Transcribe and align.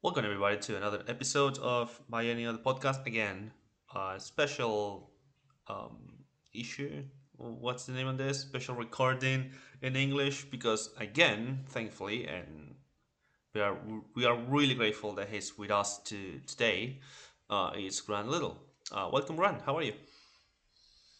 Welcome 0.00 0.26
everybody 0.26 0.56
to 0.58 0.76
another 0.76 1.02
episode 1.08 1.58
of 1.58 2.00
Any 2.14 2.46
Other 2.46 2.58
Podcast. 2.58 3.04
Again, 3.04 3.50
a 3.96 4.14
special 4.20 5.10
um, 5.66 6.22
issue. 6.54 7.02
What's 7.36 7.86
the 7.86 7.94
name 7.94 8.06
of 8.06 8.16
this? 8.16 8.38
Special 8.38 8.76
recording 8.76 9.50
in 9.82 9.96
English 9.96 10.44
because 10.44 10.90
again, 10.98 11.64
thankfully, 11.70 12.28
and 12.28 12.76
we 13.56 13.60
are 13.60 13.76
we 14.14 14.24
are 14.24 14.36
really 14.36 14.74
grateful 14.76 15.14
that 15.14 15.30
he's 15.30 15.58
with 15.58 15.72
us 15.72 15.98
to 16.04 16.40
today. 16.46 17.00
Uh, 17.50 17.72
is 17.76 18.00
Grant 18.00 18.28
Little. 18.28 18.56
Uh, 18.92 19.10
welcome, 19.12 19.34
Grant. 19.34 19.62
How 19.66 19.78
are 19.78 19.82
you? 19.82 19.94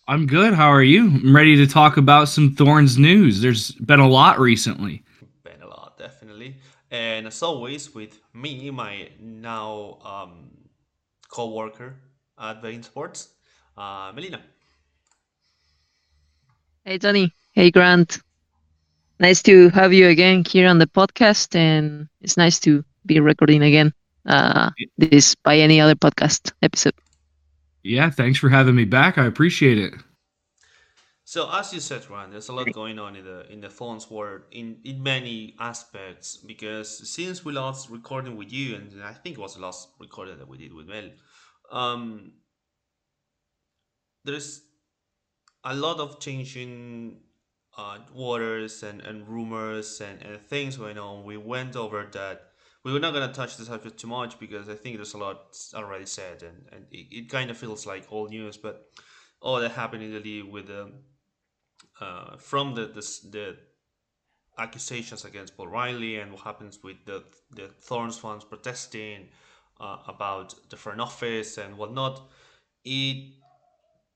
I'm 0.06 0.26
good. 0.26 0.54
How 0.54 0.68
are 0.68 0.84
you? 0.84 1.06
I'm 1.06 1.34
ready 1.34 1.56
to 1.56 1.66
talk 1.66 1.96
about 1.96 2.29
some 2.29 2.54
Thorns 2.54 2.96
news. 2.96 3.40
There's 3.40 3.72
been 3.72 3.98
a 3.98 4.08
lot 4.08 4.38
recently. 4.38 5.02
Been 5.42 5.62
a 5.62 5.66
lot, 5.66 5.98
definitely. 5.98 6.60
And 6.91 7.27
as 7.27 7.43
always, 7.43 7.95
with 7.95 8.18
me, 8.32 8.70
my 8.70 9.11
now 9.20 9.98
um, 10.05 10.51
co-worker 11.30 11.96
at 12.38 12.62
Vein 12.62 12.83
Sports, 12.83 13.29
uh, 13.77 14.12
Melina. 14.15 14.41
Hey, 16.84 16.98
Tony. 16.98 17.32
Hey, 17.52 17.70
Grant. 17.70 18.20
Nice 19.20 19.43
to 19.43 19.69
have 19.70 19.93
you 19.93 20.09
again 20.09 20.45
here 20.45 20.69
on 20.69 20.79
the 20.79 20.87
podcast, 20.87 21.55
and 21.55 22.09
it's 22.20 22.37
nice 22.37 22.59
to 22.60 22.84
be 23.05 23.20
recording 23.20 23.62
again 23.62 23.93
uh, 24.27 24.70
this 24.96 25.34
by 25.34 25.59
any 25.59 25.80
other 25.80 25.95
podcast 25.95 26.52
episode. 26.62 26.95
Yeah, 27.82 28.10
thanks 28.10 28.38
for 28.38 28.48
having 28.48 28.74
me 28.77 28.84
back. 28.84 29.18
I 29.18 29.27
appreciate 29.27 29.79
it. 29.79 29.95
So 31.28 31.46
as 31.52 31.74
you 31.74 31.80
said, 31.80 32.09
Ryan, 32.09 32.30
there's 32.30 32.48
a 32.48 32.55
lot 32.55 32.73
going 32.73 32.98
on 32.98 33.14
in 33.14 33.23
the 33.23 33.52
in 33.52 33.60
the 33.60 33.68
Thorns 33.68 34.10
world 34.10 34.45
in 34.50 34.78
in 34.82 35.02
many 35.02 35.54
aspects 35.60 36.38
because 36.38 37.06
since 37.14 37.45
we 37.45 37.52
last 37.52 37.91
recording 37.91 38.34
with 38.34 38.51
you, 38.51 38.77
and 38.77 39.04
I 39.04 39.12
think 39.12 39.37
it 39.37 39.41
was 39.42 39.56
the 39.56 39.60
last 39.60 39.91
recording 40.01 40.38
that 40.38 40.48
we 40.48 40.56
did 40.56 40.73
with 40.73 40.87
Mel, 40.87 41.10
um, 41.70 42.32
there's 44.24 44.62
a 45.65 45.74
lot 45.74 46.01
of 46.01 46.18
changing 46.18 47.21
uh, 47.76 47.99
waters 48.15 48.82
and, 48.82 49.02
and 49.02 49.29
rumors 49.29 50.01
and, 50.01 50.23
and 50.23 50.40
things 50.40 50.79
going 50.79 50.96
on. 50.96 51.26
We 51.26 51.37
went 51.37 51.76
over 51.76 52.09
that. 52.10 52.52
We 52.84 52.93
were 52.95 53.01
not 53.01 53.12
going 53.12 53.29
to 53.29 53.34
touch 53.34 53.59
the 53.59 53.66
subject 53.66 53.99
too 54.01 54.06
much 54.06 54.40
because 54.40 54.71
I 54.71 54.76
think 54.76 54.96
there's 54.96 55.12
a 55.12 55.18
lot 55.18 55.54
already 55.74 56.06
said, 56.06 56.43
and, 56.43 56.56
and 56.73 56.87
it, 56.90 57.06
it 57.10 57.29
kind 57.29 57.51
of 57.51 57.59
feels 57.59 57.84
like 57.84 58.06
old 58.10 58.30
news. 58.30 58.56
But 58.56 58.87
all 59.40 59.60
that 59.60 59.73
happened 59.73 60.02
in 60.02 60.12
the 60.12 60.21
league 60.21 60.51
with 60.51 60.68
the 60.68 60.90
uh, 62.01 62.37
from 62.37 62.74
the, 62.74 62.87
the 62.87 63.02
the 63.30 63.57
accusations 64.59 65.25
against 65.25 65.56
Paul 65.56 65.69
Riley 65.69 66.16
and 66.16 66.32
what 66.32 66.43
happens 66.43 66.78
with 66.82 66.97
the 67.05 67.25
the 67.50 67.69
Thorns 67.81 68.19
fans 68.19 68.44
protesting 68.44 69.28
uh, 69.81 69.99
about 70.06 70.55
the 70.71 70.77
front 70.77 71.00
office 71.00 71.59
and 71.59 71.78
whatnot, 71.78 72.28
it 72.84 73.32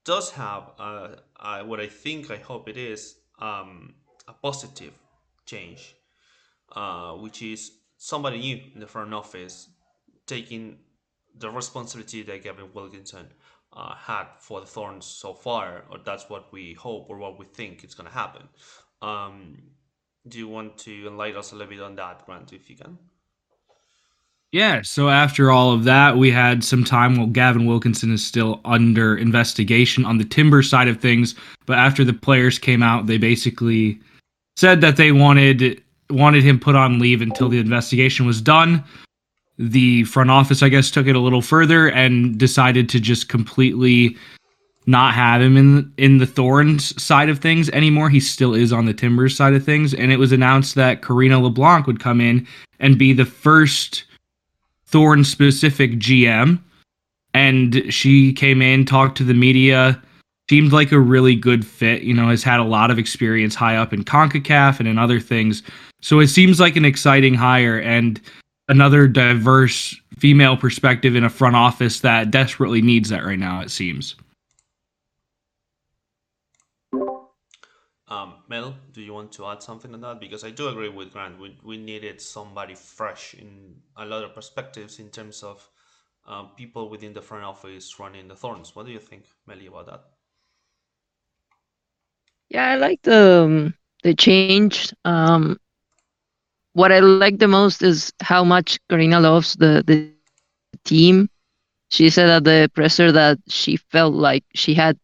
does 0.04 0.30
have 0.32 0.70
uh, 0.78 1.08
uh, 1.38 1.62
what 1.62 1.80
I 1.80 1.86
think 1.86 2.30
I 2.30 2.36
hope 2.36 2.68
it 2.68 2.76
is 2.76 3.16
um, 3.38 3.94
a 4.26 4.32
positive 4.32 4.92
change, 5.46 5.94
uh, 6.74 7.12
which 7.12 7.42
is 7.42 7.70
somebody 7.96 8.38
new 8.38 8.60
in 8.74 8.80
the 8.80 8.86
front 8.86 9.14
office 9.14 9.68
taking 10.26 10.78
the 11.38 11.50
responsibility 11.50 12.22
that 12.22 12.42
Gavin 12.42 12.68
Wilkinson 12.74 13.26
uh, 13.74 13.94
had 13.94 14.26
for 14.38 14.60
the 14.60 14.66
Thorns 14.66 15.06
so 15.06 15.32
far, 15.32 15.84
or 15.90 15.98
that's 16.04 16.28
what 16.28 16.52
we 16.52 16.74
hope 16.74 17.06
or 17.08 17.18
what 17.18 17.38
we 17.38 17.46
think 17.46 17.84
is 17.84 17.94
going 17.94 18.08
to 18.08 18.14
happen. 18.14 18.48
Um, 19.00 19.58
do 20.28 20.38
you 20.38 20.48
want 20.48 20.78
to 20.78 21.06
enlighten 21.08 21.38
us 21.38 21.52
a 21.52 21.56
little 21.56 21.70
bit 21.70 21.80
on 21.80 21.96
that, 21.96 22.24
Grant, 22.26 22.52
if 22.52 22.70
you 22.70 22.76
can? 22.76 22.98
Yeah, 24.52 24.82
so 24.82 25.08
after 25.08 25.50
all 25.50 25.72
of 25.72 25.84
that, 25.84 26.18
we 26.18 26.30
had 26.30 26.62
some 26.62 26.84
time 26.84 27.16
while 27.16 27.26
Gavin 27.26 27.64
Wilkinson 27.64 28.12
is 28.12 28.24
still 28.24 28.60
under 28.66 29.16
investigation 29.16 30.04
on 30.04 30.18
the 30.18 30.26
timber 30.26 30.62
side 30.62 30.88
of 30.88 31.00
things. 31.00 31.34
But 31.64 31.78
after 31.78 32.04
the 32.04 32.12
players 32.12 32.58
came 32.58 32.82
out, 32.82 33.06
they 33.06 33.16
basically 33.16 33.98
said 34.56 34.82
that 34.82 34.96
they 34.96 35.10
wanted 35.10 35.82
wanted 36.10 36.42
him 36.42 36.60
put 36.60 36.76
on 36.76 36.98
leave 36.98 37.22
until 37.22 37.48
the 37.48 37.58
investigation 37.58 38.26
was 38.26 38.42
done. 38.42 38.84
The 39.64 40.02
front 40.04 40.30
office, 40.30 40.60
I 40.60 40.68
guess, 40.68 40.90
took 40.90 41.06
it 41.06 41.14
a 41.14 41.20
little 41.20 41.40
further 41.40 41.88
and 41.88 42.36
decided 42.36 42.88
to 42.88 42.98
just 42.98 43.28
completely 43.28 44.16
not 44.86 45.14
have 45.14 45.40
him 45.40 45.56
in 45.56 45.92
in 45.96 46.18
the 46.18 46.26
Thorns 46.26 47.00
side 47.00 47.28
of 47.28 47.38
things 47.38 47.70
anymore. 47.70 48.10
He 48.10 48.18
still 48.18 48.54
is 48.54 48.72
on 48.72 48.86
the 48.86 48.92
Timbers 48.92 49.36
side 49.36 49.54
of 49.54 49.64
things, 49.64 49.94
and 49.94 50.10
it 50.10 50.18
was 50.18 50.32
announced 50.32 50.74
that 50.74 51.02
Karina 51.02 51.38
LeBlanc 51.38 51.86
would 51.86 52.00
come 52.00 52.20
in 52.20 52.44
and 52.80 52.98
be 52.98 53.12
the 53.12 53.24
first 53.24 54.04
Thorn 54.86 55.22
specific 55.22 55.92
GM. 55.92 56.58
And 57.32 57.82
she 57.88 58.32
came 58.32 58.60
in, 58.60 58.84
talked 58.84 59.16
to 59.18 59.24
the 59.24 59.32
media, 59.32 60.02
seemed 60.50 60.72
like 60.72 60.90
a 60.90 60.98
really 60.98 61.36
good 61.36 61.64
fit. 61.64 62.02
You 62.02 62.14
know, 62.14 62.28
has 62.28 62.42
had 62.42 62.58
a 62.58 62.64
lot 62.64 62.90
of 62.90 62.98
experience 62.98 63.54
high 63.54 63.76
up 63.76 63.92
in 63.92 64.02
CONCACAF 64.02 64.80
and 64.80 64.88
in 64.88 64.98
other 64.98 65.20
things. 65.20 65.62
So 66.00 66.18
it 66.18 66.28
seems 66.28 66.58
like 66.58 66.74
an 66.74 66.84
exciting 66.84 67.34
hire 67.34 67.78
and 67.78 68.20
another 68.68 69.08
diverse 69.08 69.96
female 70.18 70.56
perspective 70.56 71.16
in 71.16 71.24
a 71.24 71.30
front 71.30 71.56
office 71.56 72.00
that 72.00 72.30
desperately 72.30 72.82
needs 72.82 73.08
that 73.08 73.24
right 73.24 73.38
now, 73.38 73.60
it 73.60 73.70
seems. 73.70 74.14
Um, 78.08 78.34
Mel, 78.46 78.76
do 78.92 79.00
you 79.00 79.14
want 79.14 79.32
to 79.32 79.46
add 79.46 79.62
something 79.62 79.94
on 79.94 80.02
that? 80.02 80.20
Because 80.20 80.44
I 80.44 80.50
do 80.50 80.68
agree 80.68 80.90
with 80.90 81.12
Grant. 81.12 81.40
We, 81.40 81.56
we 81.64 81.78
needed 81.78 82.20
somebody 82.20 82.74
fresh 82.74 83.34
in 83.34 83.74
a 83.96 84.04
lot 84.04 84.22
of 84.22 84.34
perspectives 84.34 84.98
in 84.98 85.08
terms 85.08 85.42
of 85.42 85.66
um, 86.26 86.50
people 86.56 86.90
within 86.90 87.14
the 87.14 87.22
front 87.22 87.44
office 87.44 87.98
running 87.98 88.28
the 88.28 88.36
Thorns. 88.36 88.76
What 88.76 88.84
do 88.86 88.92
you 88.92 88.98
think, 88.98 89.24
Melly, 89.46 89.66
about 89.66 89.86
that? 89.86 90.04
Yeah, 92.50 92.68
I 92.68 92.76
like 92.76 93.00
the 93.02 93.44
um, 93.44 93.74
the 94.02 94.14
change. 94.14 94.92
Um, 95.06 95.58
what 96.74 96.92
I 96.92 97.00
like 97.00 97.38
the 97.38 97.48
most 97.48 97.82
is 97.82 98.12
how 98.20 98.44
much 98.44 98.78
Karina 98.88 99.20
loves 99.20 99.54
the 99.56 99.82
the 99.86 100.10
team. 100.84 101.28
She 101.90 102.08
said 102.10 102.30
at 102.30 102.44
the 102.44 102.70
presser 102.74 103.12
that 103.12 103.38
she 103.48 103.76
felt 103.76 104.14
like 104.14 104.44
she 104.54 104.74
had 104.74 104.98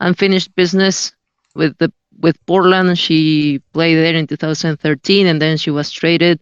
unfinished 0.00 0.54
business 0.54 1.12
with 1.54 1.76
the 1.78 1.92
with 2.20 2.36
Portland. 2.46 2.98
She 2.98 3.60
played 3.72 3.96
there 3.96 4.14
in 4.14 4.26
2013, 4.26 5.26
and 5.26 5.40
then 5.40 5.56
she 5.56 5.70
was 5.70 5.90
traded. 5.90 6.40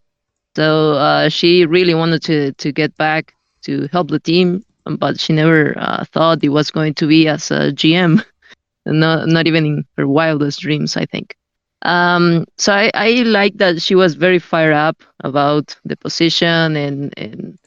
So 0.56 0.92
uh, 0.92 1.28
she 1.28 1.66
really 1.66 1.94
wanted 1.94 2.22
to 2.24 2.52
to 2.52 2.72
get 2.72 2.96
back 2.96 3.34
to 3.62 3.88
help 3.92 4.08
the 4.08 4.20
team, 4.20 4.64
but 4.84 5.18
she 5.20 5.32
never 5.32 5.74
uh, 5.78 6.04
thought 6.12 6.44
it 6.44 6.48
was 6.50 6.70
going 6.70 6.94
to 6.94 7.06
be 7.06 7.28
as 7.28 7.50
a 7.50 7.72
GM. 7.72 8.24
not 8.86 9.28
not 9.28 9.46
even 9.46 9.66
in 9.66 9.84
her 9.96 10.06
wildest 10.06 10.60
dreams, 10.60 10.96
I 10.96 11.06
think. 11.06 11.36
Um, 11.82 12.46
so 12.56 12.72
I, 12.72 12.90
I 12.94 13.10
like 13.22 13.56
that 13.58 13.80
she 13.82 13.94
was 13.94 14.14
very 14.14 14.38
fired 14.38 14.74
up 14.74 15.02
about 15.22 15.76
the 15.84 15.96
position 15.96 16.76
and 16.76 17.14
and 17.16 17.58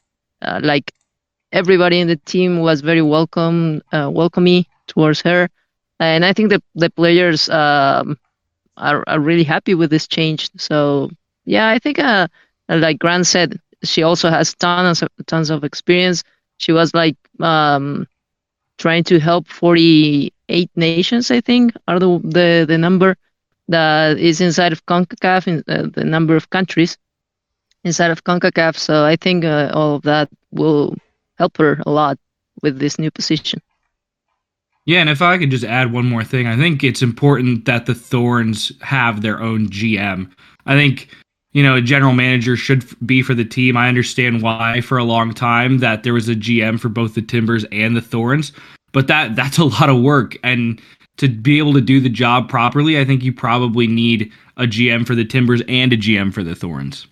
uh, 0.41 0.59
like 0.63 0.91
everybody 1.51 2.00
in 2.00 2.07
the 2.07 2.18
team 2.18 2.59
was 2.59 2.81
very 2.81 3.01
welcome, 3.01 3.81
uh, 3.91 4.09
welcoming 4.12 4.66
towards 4.88 5.22
her 5.22 5.50
and 6.00 6.25
I 6.25 6.34
think 6.34 6.50
the 6.50 6.62
the 6.75 6.90
players 6.90 7.50
um, 7.50 8.18
are 8.78 9.03
are 9.07 9.19
really 9.19 9.44
happy 9.44 9.74
with 9.75 9.90
this 9.90 10.07
change. 10.07 10.50
So 10.57 11.09
yeah, 11.45 11.68
I 11.69 11.80
think 11.80 12.00
uh, 12.00 12.28
like 12.69 13.00
Grant 13.00 13.25
said, 13.28 13.59
she 13.84 14.03
also 14.03 14.30
has 14.30 14.53
tons 14.56 15.01
of 15.01 15.09
tons 15.28 15.50
of 15.50 15.63
experience. 15.63 16.24
She 16.57 16.72
was 16.72 16.94
like 16.94 17.16
um, 17.40 18.07
trying 18.78 19.03
to 19.06 19.19
help 19.19 19.47
48 19.47 20.72
nations, 20.75 21.31
I 21.31 21.41
think, 21.41 21.74
are 21.88 22.00
the 22.00 22.19
the, 22.24 22.66
the 22.68 22.78
number 22.78 23.16
that 23.68 24.18
is 24.18 24.41
inside 24.41 24.72
of 24.72 24.85
CONCACAF, 24.85 25.47
in, 25.47 25.63
uh, 25.68 25.88
the 25.94 26.03
number 26.03 26.35
of 26.35 26.50
countries 26.50 26.97
inside 27.84 28.12
of 28.12 28.24
CONCACAF. 28.24 28.78
So 28.78 29.06
I 29.06 29.16
think 29.16 29.46
uh, 29.46 29.72
all 29.74 29.96
of 29.96 30.03
that 30.03 30.29
will 30.51 30.95
help 31.38 31.57
her 31.57 31.81
a 31.86 31.92
lot 31.92 32.18
with 32.62 32.80
this 32.80 33.00
new 33.00 33.12
position. 33.12 33.62
Yeah, 34.86 35.00
and 35.00 35.10
if 35.10 35.21
I 35.21 35.38
could 35.38 35.50
just 35.50 35.63
add 35.63 35.94
one 35.94 36.06
more 36.06 36.24
thing, 36.24 36.45
I 36.45 36.57
think 36.57 36.83
it's 36.83 37.01
important 37.01 37.65
that 37.65 37.86
the 37.86 37.95
Thorns 37.95 38.71
have 38.81 39.21
their 39.21 39.42
own 39.42 39.69
GM. 39.69 40.30
I 40.66 40.75
think 40.75 41.07
you 41.54 41.63
know 41.63 41.75
a 41.75 41.81
general 41.81 42.13
manager 42.13 42.57
should 42.57 42.86
be 43.06 43.21
for 43.21 43.33
the 43.33 43.45
team. 43.45 43.77
I 43.77 43.88
understand 43.88 44.42
why 44.42 44.81
for 44.81 44.98
a 44.98 45.06
long 45.06 45.33
time 45.33 45.77
that 45.77 46.04
there 46.04 46.13
was 46.13 46.27
a 46.27 46.36
GM 46.36 46.80
for 46.80 46.89
both 46.89 47.16
the 47.16 47.21
Timbers 47.21 47.66
and 47.71 47.95
the 47.95 48.01
Thorns, 48.01 48.51
but 48.92 49.07
that 49.07 49.38
that's 49.38 49.57
a 49.57 49.63
lot 49.63 49.89
of 49.89 50.01
work 50.01 50.38
and 50.44 50.81
to 51.18 51.30
be 51.30 51.57
able 51.57 51.74
to 51.74 51.81
do 51.81 52.00
the 52.00 52.10
job 52.10 52.50
properly, 52.50 53.00
I 53.00 53.06
think 53.06 53.24
you 53.24 53.33
probably 53.33 53.88
need 53.88 54.31
a 54.57 54.63
GM 54.63 55.06
for 55.06 55.15
the 55.15 55.25
Timbers 55.25 55.62
and 55.68 55.94
a 55.94 55.98
GM 55.98 56.33
for 56.33 56.44
the 56.44 56.56
Thorns. 56.56 57.07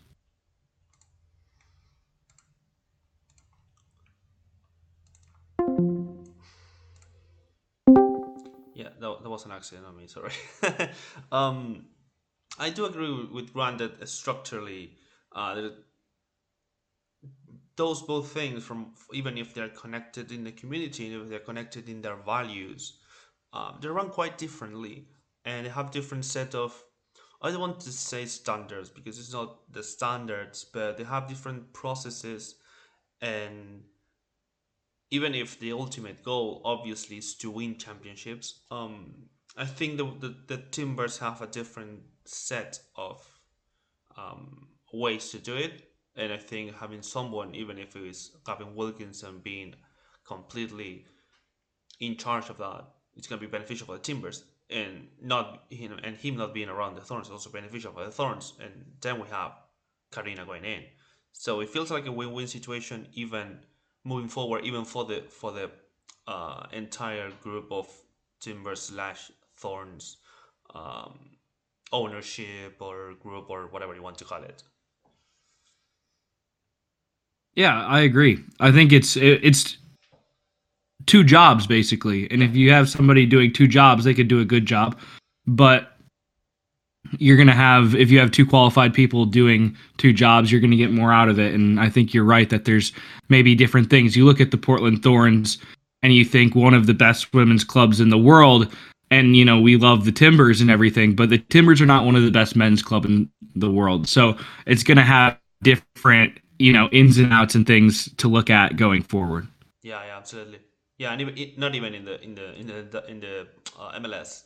that, 9.02 9.24
that 9.24 9.30
was 9.30 9.46
an 9.46 9.52
accident 9.52 9.88
on 9.88 9.98
me. 9.98 10.08
Sorry. 10.08 10.32
um, 11.32 11.86
I 12.58 12.70
do 12.70 12.86
agree 12.86 13.28
with 13.32 13.54
Grant 13.54 13.80
that 13.80 14.08
structurally, 14.08 14.92
uh, 15.36 15.70
those 17.76 18.02
both 18.02 18.32
things 18.32 18.64
from 18.64 18.94
even 19.14 19.38
if 19.38 19.54
they're 19.54 19.70
connected 19.70 20.32
in 20.32 20.44
the 20.44 20.52
community 20.52 21.14
if 21.16 21.30
they're 21.30 21.40
connected 21.40 21.90
in 21.90 22.02
their 22.02 22.18
values 22.18 23.00
um, 23.54 23.78
they 23.82 23.88
run 23.88 24.10
quite 24.10 24.38
differently 24.38 25.08
and 25.46 25.66
they 25.66 25.70
have 25.70 25.92
different 25.92 26.26
set 26.26 26.56
of 26.56 26.84
i 27.42 27.50
don't 27.50 27.60
want 27.60 27.80
to 27.80 27.92
say 27.92 28.26
standards 28.26 28.90
because 28.90 29.20
it's 29.20 29.34
not 29.34 29.60
the 29.72 29.84
standards 29.84 30.64
but 30.64 30.98
they 30.98 31.04
have 31.04 31.28
different 31.28 31.72
processes 31.74 32.56
and 33.22 33.82
even 35.10 35.36
if 35.36 35.60
the 35.60 35.72
ultimate 35.72 36.24
goal 36.24 36.62
obviously 36.64 37.18
is 37.18 37.36
to 37.36 37.52
win 37.52 37.78
championships 37.78 38.62
um, 38.72 39.14
i 39.58 39.66
think 39.66 39.98
the, 39.98 40.06
the, 40.20 40.36
the 40.48 40.58
timbers 40.72 41.18
have 41.18 41.42
a 41.42 41.48
different 41.48 42.00
set 42.26 42.80
of 42.96 43.28
um, 44.18 44.68
ways 44.94 45.30
to 45.32 45.40
do 45.40 45.56
it 45.56 45.92
and 46.16 46.34
I 46.34 46.38
think 46.38 46.76
having 46.76 47.02
someone, 47.02 47.56
even 47.56 47.78
if 47.78 47.96
it 47.96 48.04
is 48.04 48.32
Gavin 48.46 48.76
Wilkinson, 48.76 49.40
being 49.44 49.76
completely 50.26 51.06
in 52.00 52.18
charge 52.18 52.50
of 52.50 52.58
that, 52.58 52.86
it's 53.16 53.28
going 53.28 53.40
to 53.40 53.46
be 53.46 53.52
beneficial 53.52 53.86
for 53.86 53.94
the 53.94 54.00
Timbers, 54.00 54.44
and 54.70 55.08
not 55.22 55.64
him 55.70 56.00
and 56.04 56.16
him 56.16 56.38
not 56.38 56.54
being 56.54 56.70
around 56.70 56.96
the 56.96 57.02
Thorns 57.02 57.28
is 57.28 57.32
also 57.32 57.50
beneficial 57.50 57.92
for 57.92 58.06
the 58.06 58.12
Thorns. 58.12 58.54
And 58.62 58.72
then 59.02 59.20
we 59.20 59.28
have 59.30 59.54
Karina 60.12 60.46
going 60.46 60.66
in, 60.66 60.84
so 61.32 61.60
it 61.60 61.70
feels 61.70 61.92
like 61.92 62.06
a 62.08 62.12
win-win 62.12 62.48
situation, 62.48 63.08
even 63.14 63.60
moving 64.04 64.30
forward, 64.30 64.66
even 64.66 64.86
for 64.86 65.06
the 65.06 65.24
for 65.30 65.52
the 65.52 65.72
uh, 66.28 66.68
entire 66.72 67.32
group 67.42 67.72
of 67.72 67.88
Timbers 68.40 68.82
slash 68.82 69.32
Thorns 69.58 70.18
um, 70.74 71.38
ownership 71.92 72.78
or 72.80 73.14
group 73.22 73.50
or 73.50 73.68
whatever 73.68 73.94
you 73.94 74.02
want 74.02 74.18
to 74.18 74.26
call 74.26 74.44
it. 74.44 74.64
Yeah, 77.56 77.86
I 77.86 78.02
agree. 78.02 78.44
I 78.60 78.72
think 78.72 78.94
it's 78.94 79.18
it's 79.18 79.78
two 81.06 81.24
jobs 81.24 81.68
basically, 81.68 82.30
and 82.32 82.44
if 82.44 82.56
you 82.56 82.72
have 82.72 82.90
somebody 82.90 83.26
doing 83.26 83.54
two 83.54 83.68
jobs, 83.68 84.04
they 84.04 84.14
could 84.14 84.28
do 84.28 84.40
a 84.40 84.46
good 84.46 84.66
job. 84.66 84.98
But 85.48 85.92
you're 87.18 87.38
going 87.38 87.48
to 87.48 87.54
have 87.54 87.96
if 87.96 88.12
you 88.12 88.20
have 88.20 88.32
two 88.32 88.46
qualified 88.46 88.94
people 88.94 89.26
doing 89.26 89.76
two 89.98 90.14
jobs, 90.14 90.52
you're 90.52 90.62
going 90.62 90.72
to 90.72 90.78
get 90.78 90.92
more 90.92 91.12
out 91.12 91.30
of 91.30 91.40
it. 91.40 91.54
And 91.54 91.80
I 91.80 91.90
think 91.90 92.14
you're 92.14 92.24
right 92.24 92.50
that 92.50 92.66
there's 92.66 92.92
maybe 93.30 93.56
different 93.56 93.90
things. 93.90 94.16
You 94.16 94.26
look 94.26 94.42
at 94.42 94.52
the 94.52 94.58
Portland 94.58 95.04
Thorns, 95.04 95.58
and 96.04 96.14
you 96.14 96.26
think 96.26 96.56
one 96.56 96.74
of 96.74 96.88
the 96.88 96.94
best 96.94 97.34
women's 97.34 97.64
clubs 97.64 98.00
in 98.00 98.10
the 98.10 98.18
world. 98.18 98.74
And 99.10 99.36
you 99.36 99.44
know 99.44 99.60
we 99.60 99.76
love 99.76 100.06
the 100.06 100.12
Timbers 100.12 100.62
and 100.62 100.72
everything, 100.72 101.16
but 101.16 101.30
the 101.30 101.38
Timbers 101.38 101.82
are 101.82 101.86
not 101.86 102.06
one 102.06 102.16
of 102.16 102.24
the 102.24 102.32
best 102.32 102.56
men's 102.56 102.82
club 102.82 103.04
in 103.04 103.30
the 103.56 103.70
world. 103.70 104.08
So 104.08 104.38
it's 104.66 104.84
going 104.84 104.98
to 104.98 105.04
have 105.04 105.38
different 105.64 106.40
you 106.60 106.72
know 106.72 106.88
ins 106.94 107.18
and 107.18 107.34
outs 107.34 107.54
and 107.54 107.68
things 107.68 108.10
to 108.16 108.30
look 108.30 108.50
at 108.50 108.78
going 108.78 109.04
forward. 109.04 109.48
Yeah, 109.84 110.02
yeah, 110.06 110.18
absolutely. 110.18 110.60
Yeah, 111.02 111.14
and 111.14 111.22
even 111.22 111.54
not 111.58 111.74
even 111.74 111.96
in 111.96 112.06
the 112.06 112.22
in 112.22 112.36
the 112.36 112.54
in 112.54 112.68
the 112.68 113.04
in 113.10 113.20
the 113.22 113.48
uh, 113.80 114.00
MLS, 114.02 114.44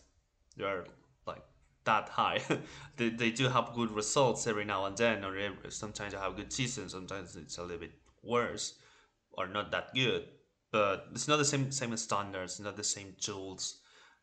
they 0.55 0.63
are 0.63 0.85
like 1.27 1.43
that 1.83 2.07
high. 2.07 2.39
they, 2.95 3.09
they 3.09 3.29
do 3.29 3.49
have 3.49 3.73
good 3.75 3.91
results 3.91 4.47
every 4.47 4.63
now 4.63 4.85
and 4.85 4.95
then, 4.95 5.25
or 5.25 5.35
every, 5.35 5.69
sometimes 5.69 6.13
they 6.13 6.17
have 6.17 6.37
good 6.37 6.53
seasons. 6.53 6.93
Sometimes 6.93 7.35
it's 7.35 7.57
a 7.57 7.61
little 7.61 7.79
bit 7.79 7.91
worse, 8.23 8.75
or 9.33 9.47
not 9.47 9.69
that 9.71 9.93
good. 9.93 10.29
But 10.71 11.07
it's 11.11 11.27
not 11.27 11.39
the 11.39 11.43
same 11.43 11.73
same 11.73 11.97
standards, 11.97 12.57
not 12.61 12.77
the 12.77 12.85
same 12.85 13.17
tools. 13.19 13.81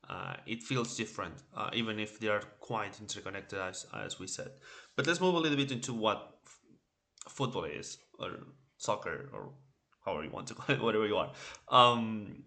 Uh, 0.08 0.32
it 0.46 0.62
feels 0.62 0.96
different, 0.96 1.34
uh, 1.54 1.68
even 1.74 2.00
if 2.00 2.18
they 2.18 2.28
are 2.28 2.42
quite 2.60 2.98
interconnected, 2.98 3.58
as, 3.58 3.84
as 3.94 4.18
we 4.18 4.26
said. 4.26 4.52
But 4.96 5.06
let's 5.06 5.20
move 5.20 5.34
a 5.34 5.38
little 5.38 5.58
bit 5.58 5.70
into 5.70 5.92
what 5.92 6.38
football 7.28 7.64
is 7.64 7.98
or 8.18 8.30
soccer 8.78 9.28
or 9.34 9.52
however 10.04 10.24
you 10.24 10.30
want 10.30 10.46
to 10.48 10.54
call 10.58 10.74
it, 10.74 10.82
whatever 10.82 11.06
you 11.06 11.14
want. 11.14 11.32
Um, 11.68 12.44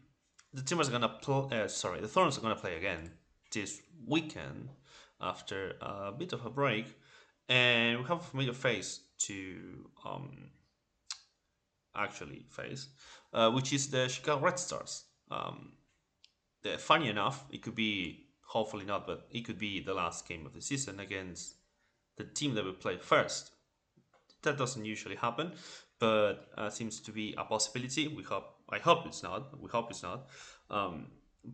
the 0.53 0.61
Timbers 0.61 0.89
are 0.89 0.91
gonna 0.91 1.09
play. 1.09 1.61
Uh, 1.61 1.67
sorry, 1.67 2.01
the 2.01 2.07
Thorns 2.07 2.37
are 2.37 2.41
gonna 2.41 2.55
play 2.55 2.77
again 2.77 3.11
this 3.51 3.81
weekend 4.05 4.69
after 5.21 5.75
a 5.81 6.11
bit 6.11 6.33
of 6.33 6.45
a 6.45 6.49
break, 6.49 6.85
and 7.49 7.99
we 7.99 8.05
have 8.05 8.19
a 8.19 8.23
familiar 8.23 8.53
face 8.53 9.01
to 9.17 9.89
um, 10.05 10.49
actually 11.95 12.45
face, 12.49 12.89
uh, 13.33 13.49
which 13.51 13.73
is 13.73 13.89
the 13.89 14.07
Chicago 14.07 14.41
Red 14.43 14.59
Stars. 14.59 15.05
Um, 15.31 15.73
the, 16.63 16.77
funny 16.77 17.09
enough, 17.09 17.45
it 17.49 17.61
could 17.61 17.75
be 17.75 18.27
hopefully 18.45 18.85
not, 18.85 19.07
but 19.07 19.27
it 19.31 19.45
could 19.45 19.57
be 19.57 19.81
the 19.81 19.93
last 19.93 20.27
game 20.27 20.45
of 20.45 20.53
the 20.53 20.61
season 20.61 20.99
against 20.99 21.55
the 22.17 22.23
team 22.23 22.53
that 22.55 22.63
will 22.63 22.73
play 22.73 22.97
first 22.97 23.51
that 24.45 24.57
doesn't 24.57 24.85
usually 24.85 25.15
happen, 25.15 25.51
but 25.99 26.47
uh, 26.57 26.69
seems 26.69 26.99
to 27.01 27.11
be 27.11 27.35
a 27.37 27.43
possibility. 27.43 28.07
We 28.07 28.23
hope. 28.23 28.45
I 28.69 28.79
hope 28.79 29.05
it's 29.05 29.21
not. 29.21 29.61
We 29.61 29.69
hope 29.69 29.91
it's 29.91 30.01
not. 30.01 30.27
Um, 30.69 31.07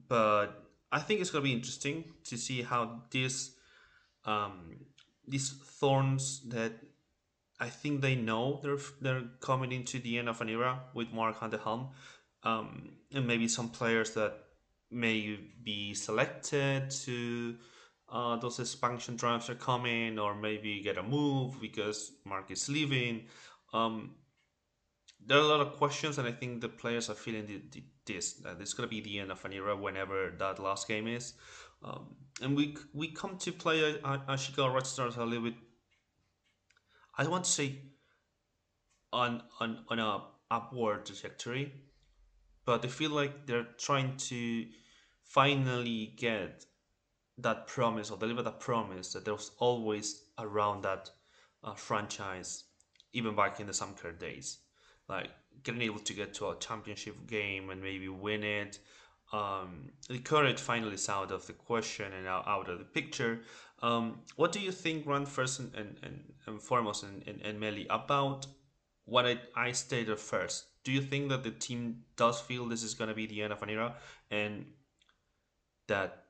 but 0.08 0.48
I 0.92 1.00
think 1.00 1.20
it's 1.20 1.30
gonna 1.32 1.44
be 1.44 1.54
interesting 1.54 2.06
to 2.26 2.38
see 2.38 2.62
how 2.62 3.02
this 3.12 3.52
um, 4.26 4.78
these 5.28 5.50
thorns 5.50 6.42
that 6.50 6.74
I 7.60 7.70
think 7.70 8.02
they 8.02 8.16
know 8.16 8.60
they're 8.64 8.78
they're 9.02 9.24
coming 9.40 9.72
into 9.72 10.00
the 10.00 10.18
end 10.20 10.30
of 10.30 10.42
an 10.42 10.50
era 10.50 10.80
with 10.94 11.12
Mark 11.12 11.42
on 11.44 11.50
the 11.50 11.58
helm, 11.58 11.90
um, 12.44 12.92
and 13.14 13.28
maybe 13.28 13.48
some 13.48 13.70
players 13.70 14.12
that 14.12 14.34
may 14.90 15.40
be 15.64 15.94
selected 15.94 16.90
to 16.90 17.56
uh, 18.12 18.36
those 18.36 18.60
expansion 18.60 19.16
drives 19.16 19.50
are 19.50 19.56
coming, 19.56 20.19
or 20.19 20.36
maybe 20.36 20.81
get 20.81 20.98
a 20.98 21.04
move 21.04 21.60
because 21.62 22.12
Mark 22.25 22.52
is 22.52 22.68
leaving. 22.68 23.28
Um, 23.74 24.16
there 25.25 25.38
are 25.38 25.42
a 25.42 25.48
lot 25.48 25.62
of 25.62 25.78
questions, 25.78 26.18
and 26.18 26.28
I 26.28 26.31
think 26.31 26.62
the 26.62 26.69
players 26.69 27.10
are 27.10 27.16
feeling 27.16 27.46
the, 27.46 27.62
the, 27.72 27.84
this 28.06 28.34
that 28.42 28.60
it's 28.60 28.74
gonna 28.74 28.90
be 28.90 29.02
the 29.02 29.19
end 29.19 29.31
of 29.31 29.44
an 29.46 29.54
era 29.54 29.78
whenever 29.78 30.34
that 30.40 30.60
last 30.60 30.88
game 30.88 31.08
is. 31.08 31.34
Um, 31.84 32.16
and 32.42 32.56
we 32.56 32.75
we 32.94 33.12
come 33.12 33.38
to 33.38 33.52
play 33.52 33.96
Chicago 34.38 34.74
Red 34.74 34.88
Stars 34.88 35.16
a 35.16 35.25
little 35.25 35.46
bit. 35.46 35.56
I 37.18 37.28
want 37.28 37.46
to 37.46 37.52
say 37.52 37.80
on 39.13 39.44
on 39.60 39.86
on 39.90 40.00
a 40.00 40.24
upward 40.50 41.06
trajectory, 41.06 41.72
but 42.66 42.84
I 42.84 42.90
feel 42.90 43.12
like 43.12 43.48
they're 43.48 43.68
trying 43.78 44.18
to 44.18 44.66
finally 45.24 46.13
get 46.18 46.66
that 47.42 47.68
promise 47.68 48.12
or 48.12 48.18
deliver 48.18 48.44
that 48.44 48.60
promise 48.60 49.14
that 49.14 49.26
there 49.26 49.34
was 49.34 49.52
always 49.60 50.24
around 50.38 50.84
that 50.84 51.10
uh, 51.64 51.74
franchise, 51.74 52.66
even 53.14 53.36
back 53.36 53.60
in 53.60 53.68
the 53.68 53.74
Sam 53.74 53.94
Kerr 53.96 54.12
days, 54.12 54.60
like 55.08 55.30
getting 55.64 55.82
able 55.82 56.00
to 56.00 56.14
get 56.14 56.34
to 56.36 56.50
a 56.50 56.58
championship 56.58 57.27
game 57.27 57.70
and 57.70 57.82
maybe 57.82 58.10
win 58.10 58.44
it. 58.44 58.80
Um, 59.34 59.92
the 60.10 60.20
courage 60.20 60.60
finally 60.60 60.96
is 60.96 61.08
out 61.08 61.32
of 61.32 61.48
the 61.48 61.54
question 61.54 62.12
and 62.13 62.27
out, 62.27 62.70
of 62.70 62.80
the 62.80 62.86
picture. 62.86 63.42
Um, 63.82 64.20
what 64.36 64.51
do 64.51 64.60
you 64.60 64.72
think, 64.72 65.08
Rand, 65.08 65.27
first 65.27 65.60
and, 65.60 65.74
and, 65.75 66.34
and 66.46 66.62
foremost, 66.62 67.04
and, 67.04 67.24
and, 67.27 67.42
and 67.42 67.60
Melly, 67.60 67.88
about 67.89 68.46
what 69.06 69.25
I, 69.25 69.39
I 69.56 69.72
stated 69.72 70.20
first? 70.20 70.65
Do 70.84 70.92
you 70.92 71.01
think 71.01 71.30
that 71.30 71.44
the 71.44 71.51
team 71.51 72.04
does 72.15 72.42
feel 72.42 72.65
this 72.65 72.84
is 72.84 72.94
going 72.94 73.10
to 73.10 73.15
be 73.15 73.25
the 73.25 73.42
end 73.42 73.54
of 73.54 73.62
an 73.63 73.70
era 73.70 73.96
and 74.30 74.65
that 75.88 76.21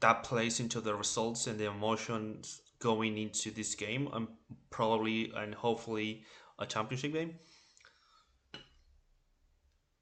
that 0.00 0.24
plays 0.24 0.60
into 0.60 0.80
the 0.80 0.94
results 0.94 1.46
and 1.46 1.58
the 1.58 1.66
emotions 1.66 2.62
going 2.80 3.18
into 3.18 3.50
this 3.50 3.74
game 3.74 4.08
and 4.12 4.26
probably 4.70 5.32
and 5.36 5.54
hopefully 5.54 6.24
a 6.58 6.66
championship 6.66 7.12
game? 7.12 7.34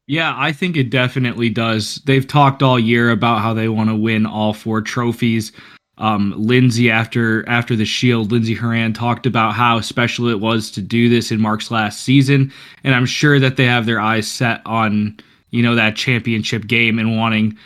Yeah, 0.07 0.35
I 0.37 0.53
think 0.53 0.77
it 0.77 0.89
definitely 0.89 1.51
does. 1.51 1.97
They've 2.07 2.27
talked 2.27 2.63
all 2.63 2.79
year 2.79 3.11
about 3.11 3.43
how 3.43 3.53
they 3.53 3.69
want 3.69 3.91
to 3.91 3.97
win 3.97 4.25
all 4.25 4.55
four 4.55 4.81
trophies. 4.81 5.53
Um, 5.99 6.33
Lindsay, 6.37 6.91
after 6.91 7.47
after 7.49 7.77
the 7.77 7.85
Shield, 7.85 8.33
Lindsay 8.33 8.55
Horan 8.55 8.95
talked 8.95 9.27
about 9.27 9.55
how 9.55 9.81
special 9.81 10.29
it 10.29 10.41
was 10.41 10.71
to 10.71 10.81
do 10.81 11.09
this 11.09 11.31
in 11.31 11.41
Mark's 11.41 11.71
last 11.71 12.03
season, 12.05 12.53
and 12.85 12.95
I'm 12.95 13.05
sure 13.05 13.39
that 13.39 13.57
they 13.57 13.67
have 13.67 13.85
their 13.85 14.01
eyes 14.01 14.29
set 14.29 14.63
on 14.65 15.19
you 15.51 15.63
know 15.63 15.75
that 15.75 15.97
championship 15.97 16.67
game 16.67 16.99
and 16.99 17.19
wanting 17.19 17.59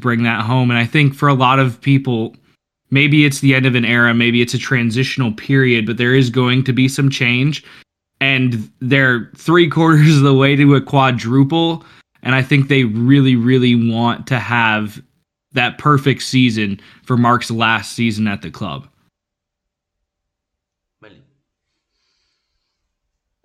bring 0.00 0.22
that 0.22 0.42
home. 0.42 0.70
And 0.70 0.78
I 0.78 0.86
think 0.86 1.14
for 1.14 1.28
a 1.28 1.34
lot 1.34 1.58
of 1.58 1.80
people, 1.80 2.36
maybe 2.90 3.24
it's 3.24 3.40
the 3.40 3.54
end 3.54 3.66
of 3.66 3.74
an 3.74 3.84
era, 3.84 4.14
maybe 4.14 4.40
it's 4.40 4.54
a 4.54 4.58
transitional 4.58 5.32
period, 5.32 5.86
but 5.86 5.96
there 5.96 6.14
is 6.14 6.30
going 6.30 6.64
to 6.64 6.72
be 6.72 6.88
some 6.88 7.10
change. 7.10 7.64
And 8.20 8.70
they're 8.80 9.30
three 9.36 9.68
quarters 9.70 10.16
of 10.16 10.22
the 10.22 10.34
way 10.34 10.56
to 10.56 10.74
a 10.74 10.80
quadruple. 10.80 11.84
And 12.22 12.34
I 12.34 12.42
think 12.42 12.68
they 12.68 12.84
really, 12.84 13.36
really 13.36 13.90
want 13.90 14.26
to 14.28 14.38
have 14.38 15.00
that 15.52 15.78
perfect 15.78 16.22
season 16.22 16.80
for 17.04 17.16
Mark's 17.16 17.50
last 17.50 17.92
season 17.92 18.28
at 18.28 18.42
the 18.42 18.50
club. 18.50 18.88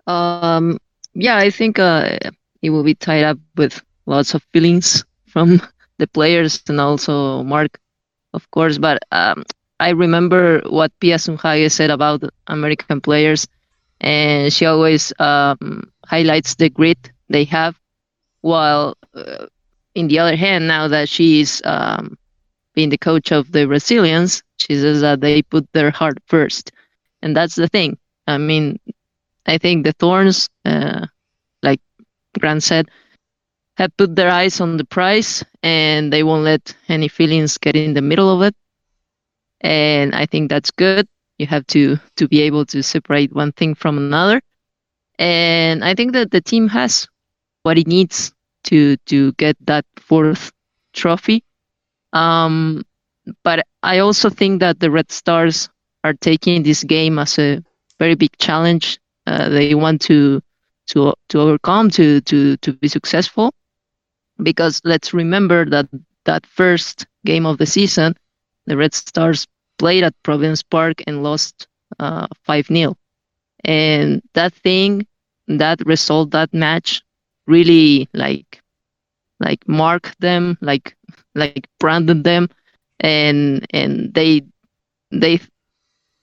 Um, 0.06 0.78
yeah, 1.14 1.36
I 1.36 1.50
think 1.50 1.78
uh, 1.78 2.18
it 2.62 2.70
will 2.70 2.82
be 2.82 2.94
tied 2.94 3.24
up 3.24 3.38
with 3.56 3.82
lots 4.06 4.34
of 4.34 4.42
feelings 4.52 5.04
from 5.26 5.62
the 5.98 6.06
players 6.08 6.60
and 6.60 6.80
also 6.80 7.42
Mark, 7.42 7.78
of 8.32 8.50
course. 8.50 8.78
But 8.78 8.98
um, 9.12 9.44
I 9.80 9.90
remember 9.90 10.60
what 10.68 10.92
Pia 11.00 11.16
Sundhage 11.16 11.70
said 11.72 11.90
about 11.90 12.22
American 12.48 13.00
players, 13.00 13.46
and 14.00 14.52
she 14.52 14.64
always 14.66 15.12
um, 15.18 15.90
highlights 16.06 16.54
the 16.56 16.68
grit 16.70 17.10
they 17.28 17.44
have. 17.44 17.78
While 18.40 18.96
uh, 19.14 19.46
in 19.94 20.08
the 20.08 20.18
other 20.18 20.36
hand, 20.36 20.66
now 20.68 20.88
that 20.88 21.08
she's 21.08 21.62
um, 21.64 22.16
being 22.74 22.90
the 22.90 22.98
coach 22.98 23.32
of 23.32 23.52
the 23.52 23.66
Brazilians, 23.66 24.42
she 24.58 24.74
says 24.74 25.00
that 25.00 25.20
they 25.20 25.42
put 25.42 25.70
their 25.72 25.90
heart 25.90 26.18
first, 26.26 26.72
and 27.22 27.36
that's 27.36 27.54
the 27.54 27.68
thing. 27.68 27.98
I 28.26 28.38
mean, 28.38 28.78
I 29.46 29.58
think 29.58 29.84
the 29.84 29.92
Thorns, 29.92 30.48
uh, 30.64 31.06
like 31.62 31.80
Grant 32.38 32.62
said, 32.62 32.88
have 33.76 33.96
put 33.96 34.14
their 34.14 34.30
eyes 34.30 34.60
on 34.60 34.76
the 34.76 34.84
prize, 34.84 35.44
and 35.62 36.12
they 36.12 36.22
won't 36.22 36.44
let 36.44 36.74
any 36.88 37.08
feelings 37.08 37.58
get 37.58 37.76
in 37.76 37.94
the 37.94 38.02
middle 38.02 38.30
of 38.30 38.42
it. 38.42 38.54
And 39.60 40.14
I 40.14 40.26
think 40.26 40.50
that's 40.50 40.70
good. 40.70 41.08
You 41.38 41.46
have 41.46 41.66
to 41.68 41.98
to 42.16 42.28
be 42.28 42.42
able 42.42 42.64
to 42.66 42.82
separate 42.82 43.32
one 43.32 43.52
thing 43.52 43.74
from 43.74 43.98
another. 43.98 44.40
And 45.18 45.84
I 45.84 45.94
think 45.94 46.12
that 46.12 46.30
the 46.30 46.40
team 46.40 46.68
has 46.68 47.08
what 47.62 47.78
it 47.78 47.86
needs 47.86 48.32
to 48.64 48.96
to 49.06 49.32
get 49.32 49.56
that 49.66 49.84
fourth 49.96 50.52
trophy. 50.92 51.42
Um, 52.12 52.84
but 53.42 53.66
I 53.82 53.98
also 53.98 54.30
think 54.30 54.60
that 54.60 54.80
the 54.80 54.90
Red 54.90 55.10
Stars 55.10 55.68
are 56.04 56.14
taking 56.14 56.62
this 56.62 56.84
game 56.84 57.18
as 57.18 57.38
a 57.38 57.62
very 57.98 58.14
big 58.14 58.36
challenge. 58.38 59.00
Uh, 59.26 59.48
they 59.48 59.74
want 59.74 60.00
to 60.02 60.42
to 60.88 61.14
to 61.30 61.40
overcome 61.40 61.90
to 61.90 62.20
to 62.22 62.56
to 62.58 62.72
be 62.74 62.88
successful, 62.88 63.54
because 64.42 64.80
let's 64.84 65.12
remember 65.12 65.64
that 65.66 65.88
that 66.24 66.46
first 66.46 67.06
game 67.24 67.46
of 67.46 67.58
the 67.58 67.66
season, 67.66 68.14
the 68.66 68.76
Red 68.76 68.94
Stars 68.94 69.46
played 69.78 70.02
at 70.04 70.14
Providence 70.22 70.62
Park 70.62 71.02
and 71.06 71.22
lost 71.22 71.66
uh, 71.98 72.26
five 72.44 72.66
uh, 72.70 72.74
0 72.74 72.96
and 73.64 74.22
that 74.34 74.52
thing, 74.54 75.06
that 75.48 75.80
result, 75.86 76.30
that 76.32 76.52
match, 76.52 77.02
really 77.46 78.08
like 78.14 78.60
like 79.40 79.66
marked 79.68 80.18
them, 80.20 80.58
like 80.60 80.96
like 81.34 81.66
branded 81.78 82.24
them. 82.24 82.48
And 83.00 83.66
and 83.72 84.12
they 84.14 84.42
they 85.10 85.40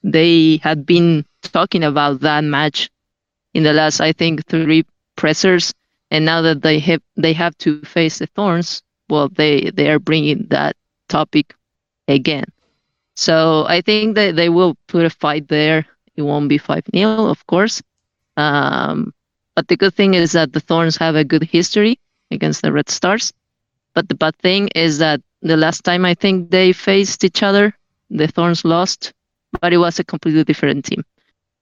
they 0.03 0.57
had 0.63 0.85
been 0.85 1.25
talking 1.43 1.83
about 1.83 2.21
that 2.21 2.43
match 2.43 2.89
in 3.53 3.63
the 3.63 3.73
last 3.73 4.01
I 4.01 4.11
think 4.13 4.45
three 4.47 4.85
pressers, 5.15 5.73
and 6.11 6.25
now 6.25 6.41
that 6.41 6.61
they 6.61 6.79
have 6.79 7.01
they 7.17 7.33
have 7.33 7.57
to 7.59 7.81
face 7.83 8.19
the 8.19 8.27
thorns, 8.27 8.83
well 9.09 9.29
they 9.29 9.71
they 9.71 9.89
are 9.89 9.99
bringing 9.99 10.47
that 10.49 10.75
topic 11.09 11.55
again. 12.07 12.45
So 13.15 13.65
I 13.67 13.81
think 13.81 14.15
that 14.15 14.35
they 14.35 14.49
will 14.49 14.75
put 14.87 15.05
a 15.05 15.09
fight 15.09 15.47
there. 15.47 15.85
It 16.15 16.23
won't 16.23 16.49
be 16.49 16.57
five 16.57 16.83
0 16.93 17.25
of 17.27 17.45
course. 17.47 17.81
Um, 18.37 19.13
but 19.55 19.67
the 19.67 19.77
good 19.77 19.93
thing 19.93 20.13
is 20.13 20.31
that 20.33 20.53
the 20.53 20.59
Thorns 20.59 20.97
have 20.97 21.15
a 21.15 21.23
good 21.23 21.43
history 21.43 21.99
against 22.31 22.61
the 22.61 22.71
Red 22.71 22.89
Stars. 22.89 23.33
But 23.93 24.09
the 24.09 24.15
bad 24.15 24.35
thing 24.37 24.69
is 24.75 24.97
that 24.99 25.21
the 25.41 25.57
last 25.57 25.83
time 25.83 26.05
I 26.05 26.13
think 26.15 26.51
they 26.51 26.71
faced 26.73 27.23
each 27.23 27.43
other, 27.43 27.75
the 28.09 28.27
Thorns 28.27 28.63
lost, 28.65 29.13
but 29.59 29.73
it 29.73 29.77
was 29.77 29.99
a 29.99 30.03
completely 30.03 30.43
different 30.43 30.85
team. 30.85 31.03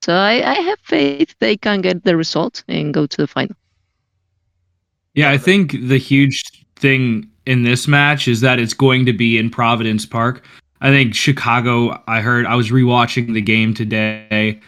So 0.02 0.14
I, 0.14 0.42
I 0.50 0.54
have 0.54 0.78
faith 0.80 1.34
they 1.40 1.56
can 1.56 1.80
get 1.82 2.04
the 2.04 2.16
result 2.16 2.64
and 2.68 2.94
go 2.94 3.06
to 3.06 3.16
the 3.16 3.26
final. 3.26 3.56
Yeah, 5.20 5.30
I 5.30 5.36
think 5.38 5.72
the 5.86 5.98
huge 5.98 6.42
thing 6.76 7.28
in 7.44 7.62
this 7.62 7.86
match 7.86 8.26
is 8.26 8.40
that 8.40 8.58
it's 8.58 8.72
going 8.72 9.04
to 9.04 9.12
be 9.12 9.36
in 9.36 9.50
Providence 9.50 10.06
Park. 10.06 10.44
I 10.80 10.88
think 10.88 11.14
Chicago, 11.14 12.02
I 12.08 12.22
heard, 12.22 12.46
I 12.46 12.54
was 12.54 12.70
rewatching 12.70 13.34
the 13.34 13.42
game 13.42 13.74
today. 13.74 14.58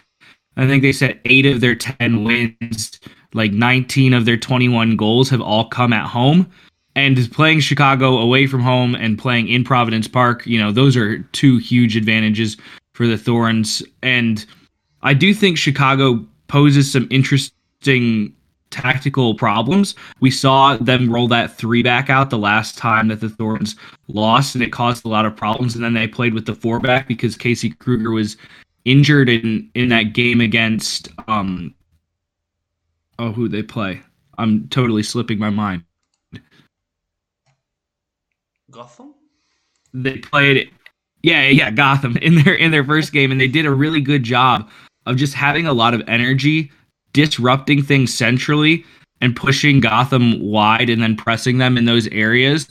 I 0.55 0.67
think 0.67 0.83
they 0.83 0.91
said 0.91 1.19
eight 1.25 1.47
of 1.47 1.59
their 1.59 1.73
10 1.73 2.23
wins, 2.23 2.99
like 3.33 3.51
19 3.51 4.13
of 4.13 4.25
their 4.25 4.37
21 4.37 4.95
goals 4.95 5.27
have 5.31 5.41
all 5.41 5.69
come 5.69 5.91
at 5.91 6.07
home 6.07 6.51
and 6.95 7.31
playing 7.31 7.61
Chicago 7.61 8.19
away 8.19 8.45
from 8.45 8.61
home 8.61 8.93
and 8.93 9.17
playing 9.17 9.47
in 9.47 9.63
Providence 9.63 10.07
Park, 10.07 10.45
you 10.45 10.59
know, 10.59 10.71
those 10.71 10.95
are 10.95 11.19
two 11.31 11.57
huge 11.57 11.97
advantages 11.97 12.57
for 12.93 13.07
the 13.07 13.17
Thorns. 13.17 13.81
And 14.03 14.45
I 15.01 15.15
do 15.15 15.33
think 15.33 15.57
Chicago 15.57 16.23
poses 16.47 16.91
some 16.91 17.07
interesting 17.09 18.35
tactical 18.73 19.35
problems. 19.35 19.93
We 20.19 20.31
saw 20.31 20.75
them 20.77 21.13
roll 21.13 21.27
that 21.29 21.55
three 21.55 21.83
back 21.83 22.09
out 22.09 22.29
the 22.29 22.37
last 22.37 22.77
time 22.77 23.07
that 23.09 23.21
the 23.21 23.29
Thorns 23.29 23.75
lost, 24.07 24.55
and 24.55 24.63
it 24.63 24.71
caused 24.71 25.05
a 25.05 25.09
lot 25.09 25.25
of 25.25 25.35
problems. 25.35 25.75
And 25.75 25.83
then 25.83 25.93
they 25.93 26.07
played 26.07 26.33
with 26.33 26.45
the 26.45 26.55
four 26.55 26.79
back 26.79 27.07
because 27.07 27.37
Casey 27.37 27.69
Krueger 27.69 28.11
was 28.11 28.35
injured 28.85 29.29
in 29.29 29.69
in 29.75 29.89
that 29.89 30.13
game 30.13 30.41
against 30.41 31.07
um 31.27 31.73
oh 33.19 33.31
who 33.31 33.47
they 33.47 33.63
play. 33.63 34.01
I'm 34.37 34.67
totally 34.69 35.03
slipping 35.03 35.37
my 35.39 35.51
mind. 35.51 35.83
Gotham? 38.71 39.13
They 39.93 40.17
played 40.17 40.71
yeah, 41.21 41.47
yeah, 41.47 41.69
Gotham 41.69 42.17
in 42.21 42.43
their 42.43 42.55
in 42.55 42.71
their 42.71 42.83
first 42.83 43.13
game 43.13 43.31
and 43.31 43.39
they 43.39 43.47
did 43.47 43.67
a 43.67 43.71
really 43.71 44.01
good 44.01 44.23
job 44.23 44.69
of 45.05 45.17
just 45.17 45.33
having 45.33 45.67
a 45.67 45.73
lot 45.73 45.93
of 45.93 46.01
energy, 46.07 46.71
disrupting 47.13 47.81
things 47.81 48.13
centrally 48.13 48.85
and 49.21 49.35
pushing 49.35 49.79
Gotham 49.79 50.41
wide 50.41 50.89
and 50.89 51.01
then 51.01 51.15
pressing 51.15 51.57
them 51.57 51.77
in 51.77 51.85
those 51.85 52.07
areas. 52.07 52.67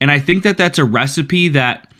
And 0.00 0.10
I 0.10 0.20
think 0.20 0.44
that 0.44 0.56
that's 0.56 0.78
a 0.78 0.84
recipe 0.84 1.48
that 1.48 1.92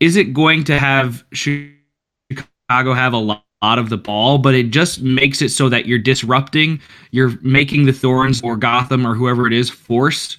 isn't 0.00 0.32
going 0.32 0.64
to 0.64 0.78
have 0.78 1.24
Chicago 1.32 2.94
have 2.94 3.12
a 3.12 3.18
lot 3.18 3.42
of 3.62 3.88
the 3.90 3.96
ball, 3.96 4.38
but 4.38 4.54
it 4.54 4.70
just 4.70 5.02
makes 5.02 5.42
it 5.42 5.50
so 5.50 5.68
that 5.68 5.86
you're 5.86 5.98
disrupting, 5.98 6.80
you're 7.10 7.38
making 7.42 7.86
the 7.86 7.92
Thorns 7.92 8.42
or 8.42 8.56
Gotham 8.56 9.06
or 9.06 9.14
whoever 9.14 9.46
it 9.46 9.52
is 9.52 9.68
force 9.68 10.38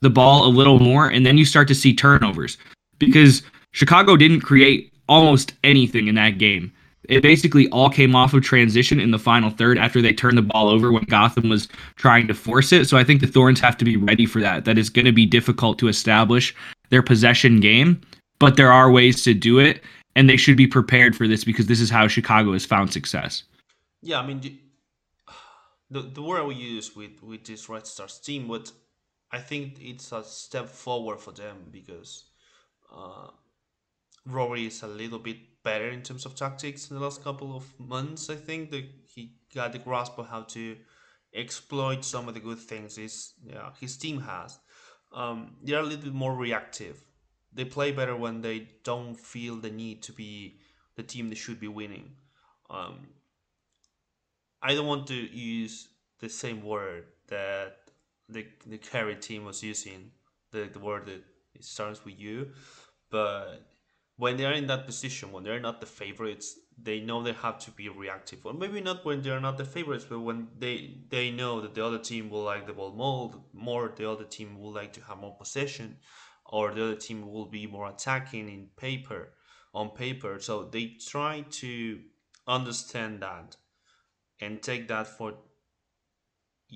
the 0.00 0.10
ball 0.10 0.46
a 0.46 0.48
little 0.48 0.78
more, 0.78 1.08
and 1.08 1.26
then 1.26 1.36
you 1.36 1.44
start 1.44 1.66
to 1.68 1.74
see 1.74 1.94
turnovers 1.94 2.56
because 2.98 3.42
Chicago 3.72 4.16
didn't 4.16 4.42
create 4.42 4.92
almost 5.08 5.54
anything 5.64 6.06
in 6.06 6.14
that 6.14 6.38
game. 6.38 6.72
It 7.04 7.22
basically 7.22 7.68
all 7.68 7.88
came 7.88 8.14
off 8.14 8.34
of 8.34 8.42
transition 8.42 9.00
in 9.00 9.12
the 9.12 9.18
final 9.18 9.50
third 9.50 9.78
after 9.78 10.02
they 10.02 10.12
turned 10.12 10.36
the 10.36 10.42
ball 10.42 10.68
over 10.68 10.92
when 10.92 11.04
Gotham 11.04 11.48
was 11.48 11.68
trying 11.96 12.26
to 12.28 12.34
force 12.34 12.72
it. 12.72 12.86
So 12.86 12.98
I 12.98 13.04
think 13.04 13.20
the 13.20 13.26
Thorns 13.26 13.60
have 13.60 13.76
to 13.78 13.84
be 13.84 13.96
ready 13.96 14.26
for 14.26 14.40
that. 14.40 14.64
That 14.64 14.78
is 14.78 14.90
going 14.90 15.06
to 15.06 15.12
be 15.12 15.24
difficult 15.24 15.78
to 15.78 15.88
establish 15.88 16.54
their 16.90 17.02
possession 17.02 17.60
game, 17.60 18.00
but 18.38 18.56
there 18.56 18.72
are 18.72 18.90
ways 18.90 19.22
to 19.24 19.34
do 19.34 19.58
it, 19.58 19.82
and 20.16 20.28
they 20.28 20.36
should 20.36 20.56
be 20.56 20.66
prepared 20.66 21.14
for 21.14 21.28
this 21.28 21.44
because 21.44 21.66
this 21.66 21.80
is 21.80 21.90
how 21.90 22.08
Chicago 22.08 22.52
has 22.52 22.66
found 22.66 22.92
success. 22.92 23.44
Yeah, 24.02 24.20
I 24.20 24.26
mean, 24.26 24.58
the, 25.90 26.02
the, 26.02 26.22
word 26.22 26.46
we 26.46 26.54
use 26.54 26.94
with, 26.94 27.22
with 27.22 27.44
this 27.44 27.68
Red 27.68 27.86
Stars 27.86 28.18
team, 28.18 28.48
but 28.48 28.70
I 29.30 29.38
think 29.38 29.78
it's 29.80 30.12
a 30.12 30.22
step 30.24 30.68
forward 30.68 31.20
for 31.20 31.32
them 31.32 31.56
because 31.70 32.24
uh, 32.94 33.28
Rory 34.26 34.66
is 34.66 34.82
a 34.82 34.86
little 34.86 35.18
bit 35.18 35.38
better 35.64 35.88
in 35.88 36.02
terms 36.02 36.24
of 36.24 36.34
tactics 36.34 36.90
in 36.90 36.96
the 36.96 37.02
last 37.02 37.22
couple 37.22 37.56
of 37.56 37.64
months. 37.78 38.30
I 38.30 38.36
think 38.36 38.70
that 38.70 38.84
he 39.14 39.32
got 39.54 39.72
the 39.72 39.78
grasp 39.78 40.18
of 40.18 40.28
how 40.28 40.42
to 40.42 40.76
exploit 41.34 42.04
some 42.04 42.28
of 42.28 42.34
the 42.34 42.40
good 42.40 42.58
things 42.58 42.96
his 42.96 43.34
yeah, 43.44 43.70
his 43.80 43.96
team 43.96 44.20
has. 44.20 44.58
Um, 45.12 45.56
they're 45.62 45.80
a 45.80 45.82
little 45.82 46.04
bit 46.04 46.14
more 46.14 46.34
reactive. 46.34 47.00
They 47.52 47.64
play 47.64 47.92
better 47.92 48.16
when 48.16 48.40
they 48.40 48.68
don't 48.84 49.14
feel 49.14 49.56
the 49.56 49.70
need 49.70 50.02
to 50.04 50.12
be 50.12 50.60
the 50.96 51.02
team 51.02 51.28
that 51.30 51.38
should 51.38 51.60
be 51.60 51.68
winning. 51.68 52.10
Um, 52.70 53.08
I 54.62 54.74
don't 54.74 54.86
want 54.86 55.06
to 55.08 55.14
use 55.14 55.88
the 56.20 56.28
same 56.28 56.62
word 56.62 57.04
that 57.28 57.76
the 58.28 58.46
the 58.66 58.78
carry 58.78 59.16
team 59.16 59.44
was 59.44 59.62
using 59.62 60.10
the, 60.50 60.68
the 60.72 60.78
word 60.78 61.06
that 61.06 61.22
starts 61.60 62.04
with 62.04 62.18
you 62.18 62.48
but 63.10 63.62
when 64.18 64.36
they're 64.36 64.52
in 64.52 64.66
that 64.66 64.84
position 64.84 65.32
when 65.32 65.44
they're 65.44 65.60
not 65.60 65.80
the 65.80 65.86
favorites 65.86 66.58
they 66.80 67.00
know 67.00 67.22
they 67.22 67.32
have 67.32 67.58
to 67.58 67.70
be 67.72 67.88
reactive. 67.88 68.44
Or 68.44 68.52
maybe 68.52 68.80
not 68.80 69.04
when 69.04 69.22
they're 69.22 69.40
not 69.40 69.58
the 69.58 69.64
favorites 69.64 70.06
but 70.08 70.20
when 70.20 70.48
they 70.58 70.98
they 71.08 71.30
know 71.30 71.60
that 71.60 71.74
the 71.74 71.84
other 71.84 71.98
team 71.98 72.30
will 72.30 72.42
like 72.42 72.66
the 72.66 72.72
ball 72.72 72.92
more 72.92 73.32
more 73.52 73.92
the 73.96 74.08
other 74.10 74.24
team 74.24 74.58
will 74.60 74.72
like 74.72 74.92
to 74.92 75.00
have 75.04 75.18
more 75.18 75.36
possession 75.36 75.96
or 76.44 76.72
the 76.72 76.84
other 76.84 76.94
team 76.94 77.30
will 77.32 77.46
be 77.46 77.66
more 77.66 77.88
attacking 77.88 78.48
in 78.48 78.68
paper 78.76 79.32
on 79.74 79.90
paper. 79.90 80.38
So 80.40 80.64
they 80.64 80.96
try 81.00 81.44
to 81.62 82.00
understand 82.46 83.22
that 83.22 83.56
and 84.40 84.62
take 84.62 84.88
that 84.88 85.06
for 85.06 85.34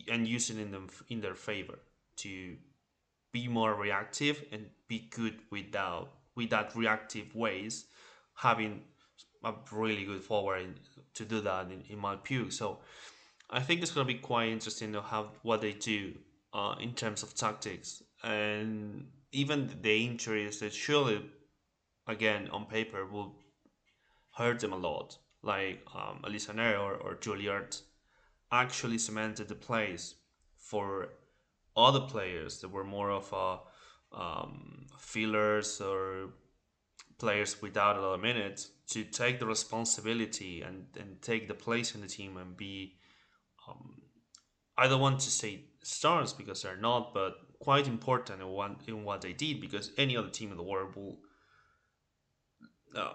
and 0.08 0.26
use 0.26 0.50
it 0.50 0.58
in 0.58 0.70
them 0.70 0.88
in 1.08 1.20
their 1.20 1.34
favor 1.34 1.78
to 2.16 2.56
be 3.32 3.48
more 3.48 3.74
reactive 3.74 4.44
and 4.52 4.66
be 4.88 5.08
good 5.10 5.38
without 5.50 6.10
with 6.36 6.50
that 6.50 6.74
reactive 6.74 7.34
ways 7.34 7.86
having 8.34 8.82
a 9.44 9.52
really 9.72 10.04
good 10.04 10.22
forward 10.22 10.80
to 11.14 11.24
do 11.24 11.40
that 11.40 11.66
in, 11.66 11.82
in 11.88 11.98
my 11.98 12.16
view 12.24 12.50
so 12.50 12.78
I 13.54 13.60
think 13.60 13.82
it's 13.82 13.90
going 13.90 14.06
to 14.06 14.12
be 14.12 14.18
quite 14.18 14.48
interesting 14.48 14.94
to 14.94 15.02
have 15.02 15.26
what 15.42 15.60
they 15.60 15.74
do 15.74 16.14
uh, 16.54 16.74
in 16.80 16.94
terms 16.94 17.22
of 17.22 17.34
tactics. 17.34 18.02
And 18.24 19.06
even 19.30 19.70
the 19.82 20.06
injuries 20.06 20.60
that 20.60 20.72
surely 20.72 21.22
again 22.08 22.48
on 22.50 22.64
paper 22.64 23.04
will 23.04 23.36
hurt 24.34 24.60
them 24.60 24.72
a 24.72 24.76
lot. 24.76 25.18
Like 25.42 25.84
um, 25.94 26.20
Alyssa 26.24 26.54
or, 26.78 26.94
or 26.94 27.18
actually 28.50 28.98
cemented 28.98 29.48
the 29.48 29.54
place 29.54 30.14
for 30.56 31.10
other 31.76 32.00
players 32.00 32.60
that 32.60 32.70
were 32.70 32.84
more 32.84 33.10
of 33.10 33.30
a 33.32 33.58
um, 34.14 34.86
fillers 34.98 35.80
or 35.80 36.30
players 37.18 37.62
without 37.62 37.96
a 37.96 38.00
lot 38.00 38.14
of 38.14 38.20
minutes 38.20 38.70
to 38.88 39.04
take 39.04 39.38
the 39.38 39.46
responsibility 39.46 40.62
and, 40.62 40.86
and 40.98 41.22
take 41.22 41.48
the 41.48 41.54
place 41.54 41.94
in 41.94 42.00
the 42.00 42.06
team 42.06 42.36
and 42.36 42.56
be 42.56 42.96
um, 43.68 44.02
I 44.76 44.88
don't 44.88 45.00
want 45.00 45.20
to 45.20 45.30
say 45.30 45.66
stars 45.82 46.32
because 46.32 46.62
they're 46.62 46.76
not, 46.76 47.12
but 47.12 47.34
quite 47.60 47.86
important 47.86 48.40
in 48.40 48.48
what 48.48 48.80
in 48.88 49.04
what 49.04 49.20
they 49.20 49.32
did 49.32 49.60
because 49.60 49.92
any 49.96 50.16
other 50.16 50.30
team 50.30 50.50
in 50.50 50.56
the 50.56 50.62
world 50.62 50.96
will 50.96 51.18
uh, 52.96 53.12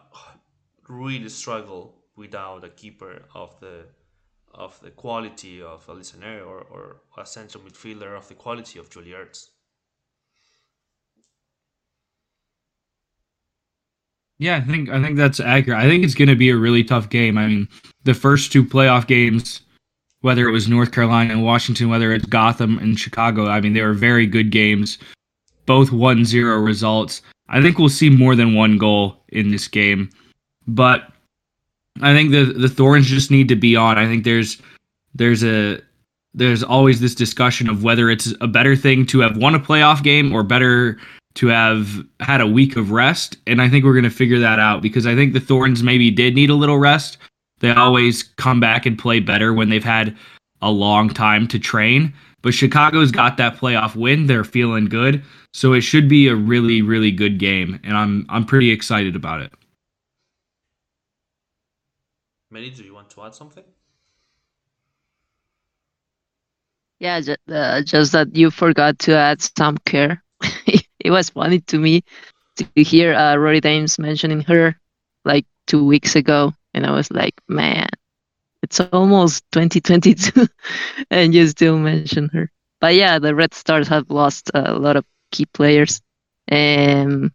really 0.88 1.30
struggle 1.30 2.04
without 2.16 2.64
a 2.64 2.70
keeper 2.70 3.24
of 3.36 3.60
the 3.60 3.86
of 4.54 4.80
the 4.82 4.92
quality 4.92 5.62
of 5.62 5.86
Alyssa 5.88 6.18
Naeher 6.18 6.46
or, 6.46 6.62
or 6.62 7.02
a 7.18 7.26
central 7.26 7.64
midfielder 7.64 8.18
of 8.18 8.28
the 8.28 8.34
quality 8.34 8.80
of 8.80 8.90
Juilliard. 8.90 9.38
Yeah, 14.40 14.58
I 14.58 14.62
think 14.62 14.90
I 14.90 15.02
think 15.02 15.18
that's 15.18 15.40
accurate. 15.40 15.80
I 15.80 15.88
think 15.88 16.04
it's 16.04 16.14
going 16.14 16.30
to 16.30 16.36
be 16.36 16.50
a 16.50 16.58
really 16.58 16.84
tough 16.84 17.10
game. 17.10 17.38
I 17.38 17.48
mean, 17.48 17.68
the 18.04 18.14
first 18.14 18.52
two 18.52 18.64
playoff 18.64 19.08
games, 19.08 19.62
whether 20.22 20.48
it 20.48 20.52
was 20.52 20.68
North 20.68 20.92
Carolina 20.92 21.34
and 21.34 21.44
Washington, 21.44 21.90
whether 21.90 22.14
it's 22.14 22.26
Gotham 22.26 22.78
and 22.78 23.00
Chicago, 23.00 23.48
I 23.48 23.62
mean, 23.62 23.74
they 23.74 23.82
were 23.82 23.94
very 23.94 24.28
good 24.28 24.52
games. 24.52 25.00
Both 25.66 25.90
1-0 25.90 26.66
results. 26.66 27.22
I 27.50 27.62
think 27.62 27.78
we'll 27.78 27.90
see 27.90 28.10
more 28.10 28.36
than 28.36 28.54
one 28.54 28.78
goal 28.78 29.18
in 29.30 29.52
this 29.52 29.68
game. 29.68 30.10
But 30.68 31.12
I 32.02 32.14
think 32.14 32.32
the 32.32 32.46
the 32.46 32.70
Thorns 32.70 33.08
just 33.08 33.32
need 33.32 33.48
to 33.50 33.56
be 33.56 33.76
on. 33.76 33.98
I 33.98 34.06
think 34.06 34.24
there's 34.24 34.62
there's 35.16 35.44
a 35.44 35.82
there's 36.34 36.64
always 36.64 37.00
this 37.00 37.16
discussion 37.16 37.70
of 37.70 37.84
whether 37.84 38.10
it's 38.10 38.34
a 38.42 38.48
better 38.48 38.76
thing 38.76 39.06
to 39.08 39.20
have 39.20 39.38
won 39.38 39.56
a 39.56 39.60
playoff 39.60 40.04
game 40.04 40.32
or 40.34 40.44
better 40.44 41.00
to 41.38 41.48
have 41.48 42.04
had 42.20 42.42
a 42.42 42.48
week 42.48 42.76
of 42.76 42.90
rest. 42.90 43.38
And 43.46 43.62
I 43.62 43.70
think 43.70 43.86
we're 43.86 43.94
going 43.94 44.04
to 44.04 44.10
figure 44.10 44.40
that 44.40 44.58
out 44.58 44.82
because 44.82 45.06
I 45.06 45.14
think 45.14 45.34
the 45.34 45.40
Thorns 45.40 45.84
maybe 45.84 46.10
did 46.10 46.34
need 46.34 46.50
a 46.50 46.56
little 46.56 46.80
rest. 46.80 47.20
They 47.60 47.72
always 47.72 48.24
come 48.24 48.60
back 48.60 48.88
and 48.88 48.98
play 48.98 49.20
better 49.20 49.54
when 49.54 49.70
they've 49.70 49.84
had 49.84 50.18
a 50.64 50.72
long 50.72 51.10
time 51.10 51.48
to 51.50 51.60
train. 51.60 52.12
But 52.42 52.56
Chicago's 52.56 53.12
got 53.12 53.38
that 53.38 53.56
playoff 53.56 53.96
win. 53.96 54.26
They're 54.26 54.44
feeling 54.44 54.86
good. 54.86 55.24
So 55.54 55.74
it 55.74 55.82
should 55.82 56.10
be 56.10 56.28
a 56.28 56.36
really, 56.36 56.82
really 56.82 57.12
good 57.12 57.38
game. 57.38 57.80
And 57.84 57.96
I'm 57.96 58.26
I'm 58.30 58.46
pretty 58.46 58.72
excited 58.72 59.16
about 59.16 59.42
it. 59.42 59.54
Mary, 62.50 62.72
do 62.72 62.84
you 62.84 62.96
want 62.96 63.12
to 63.12 63.24
add 63.24 63.36
something? 63.36 63.64
Yeah, 67.00 67.22
just, 67.22 67.40
uh, 67.52 67.84
just 67.84 68.12
that 68.14 68.36
you 68.36 68.50
forgot 68.50 68.98
to 69.00 69.16
add 69.16 69.42
Sam 69.42 69.78
Kerr. 69.86 70.20
it 71.08 71.16
was 71.24 71.40
funny 71.42 71.66
to 71.78 71.90
me 71.94 72.18
to 72.68 72.84
hear 72.84 73.16
uh, 73.16 73.38
Rory 73.38 73.62
Dames 73.62 74.00
mentioning 74.00 74.42
her 74.54 74.86
like 75.26 75.54
two 75.78 75.86
weeks 75.86 76.26
ago, 76.26 76.54
and 76.74 76.94
I 76.94 77.02
was 77.02 77.22
like, 77.24 77.50
man, 77.60 78.00
it's 78.74 78.90
almost 78.92 79.46
2022, 79.54 80.48
and 81.12 81.34
you 81.34 81.48
still 81.48 81.78
mention 81.80 82.30
her. 82.34 82.52
But 82.82 82.96
yeah, 82.96 83.20
the 83.20 83.36
Red 83.36 83.54
Stars 83.54 83.88
have 83.90 84.10
lost 84.10 84.52
a 84.56 84.74
lot 84.74 84.98
of 84.98 85.06
key 85.32 85.46
players, 85.46 86.02
and 86.48 87.32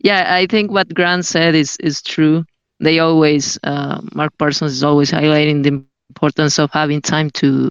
yeah, 0.00 0.34
I 0.34 0.46
think 0.46 0.70
what 0.70 0.94
Grant 0.94 1.24
said 1.24 1.54
is 1.54 1.76
is 1.80 2.02
true 2.02 2.44
they 2.80 2.98
always 2.98 3.58
uh, 3.64 4.00
Mark 4.14 4.32
Parsons 4.38 4.72
is 4.72 4.84
always 4.84 5.10
highlighting 5.10 5.62
the 5.62 5.70
importance 6.10 6.58
of 6.58 6.70
having 6.72 7.02
time 7.02 7.30
to 7.42 7.68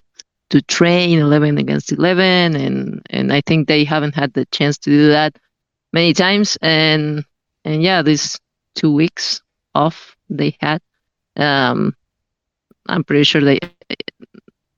to 0.50 0.62
train 0.62 1.18
11 1.18 1.58
against 1.58 1.92
11 1.92 2.56
and 2.56 3.02
and 3.10 3.32
I 3.32 3.40
think 3.40 3.66
they 3.68 3.84
haven't 3.84 4.14
had 4.14 4.32
the 4.32 4.46
chance 4.46 4.78
to 4.78 4.90
do 4.90 5.08
that 5.10 5.36
many 5.92 6.12
times 6.12 6.56
and 6.62 7.24
and 7.64 7.82
yeah 7.82 8.02
these 8.02 8.38
two 8.74 8.92
weeks 8.92 9.42
off 9.74 10.16
they 10.30 10.56
had 10.60 10.80
um 11.36 11.94
I'm 12.88 13.04
pretty 13.04 13.24
sure 13.24 13.40
they 13.40 13.58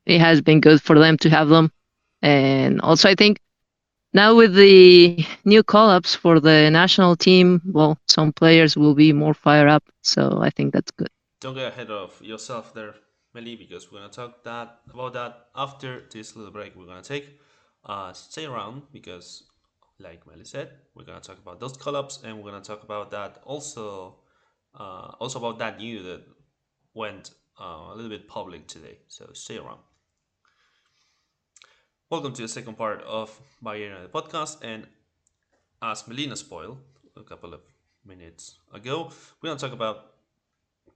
it 0.07 0.21
has 0.21 0.41
been 0.41 0.61
good 0.61 0.81
for 0.81 0.99
them 0.99 1.19
to 1.19 1.31
have 1.31 1.49
them 1.49 1.71
and 2.23 2.81
also 2.81 3.09
I 3.09 3.15
think 3.15 3.41
now 4.15 4.35
with 4.35 4.55
the 4.55 5.25
new 5.45 5.63
call-ups 5.63 6.15
for 6.15 6.41
the 6.41 6.71
national 6.71 7.17
team, 7.17 7.61
well, 7.67 7.99
some 8.07 8.33
players 8.33 8.77
will 8.77 8.95
be 8.95 9.13
more 9.13 9.35
fired 9.35 9.69
up. 9.69 9.85
So 10.03 10.39
I 10.41 10.51
think 10.51 10.73
that's 10.73 10.91
good. 10.93 11.11
Don't 11.41 11.55
get 11.55 11.73
ahead 11.73 11.91
of 11.91 12.21
yourself 12.23 12.75
there, 12.75 12.95
Meli, 13.35 13.57
because 13.57 13.91
we're 13.91 13.99
gonna 14.01 14.13
talk 14.13 14.43
that 14.45 14.81
about 14.93 15.13
that 15.15 15.49
after 15.55 16.03
this 16.11 16.37
little 16.37 16.53
break 16.53 16.75
we're 16.77 16.87
gonna 16.87 17.03
take. 17.03 17.39
Uh, 17.85 18.13
stay 18.13 18.45
around 18.47 18.83
because, 18.93 19.45
like 19.99 20.27
Meli 20.27 20.45
said, 20.45 20.71
we're 20.95 21.05
gonna 21.05 21.21
talk 21.21 21.39
about 21.39 21.61
those 21.61 21.77
call-ups 21.77 22.21
and 22.25 22.37
we're 22.43 22.51
gonna 22.51 22.65
talk 22.65 22.83
about 22.83 23.11
that 23.11 23.41
also, 23.45 24.17
uh, 24.75 25.13
also 25.21 25.39
about 25.39 25.59
that 25.59 25.79
news 25.79 26.05
that 26.05 26.23
went 26.95 27.31
uh, 27.61 27.91
a 27.93 27.95
little 27.95 28.11
bit 28.11 28.29
public 28.29 28.67
today. 28.67 28.99
So 29.09 29.31
stay 29.33 29.59
around. 29.59 29.81
Welcome 32.11 32.33
to 32.35 32.43
the 32.43 32.49
second 32.49 32.77
part 32.77 33.03
of 33.03 33.39
Bayern 33.65 34.03
the 34.03 34.09
podcast. 34.09 34.59
And 34.63 34.87
as 35.83 36.07
Melina 36.09 36.37
spoiled 36.37 36.79
a 37.17 37.23
couple 37.23 37.55
of 37.55 37.61
minutes 38.05 38.59
ago, 38.73 39.13
we're 39.43 39.55
to 39.55 39.61
talk 39.61 39.73
about 39.73 40.15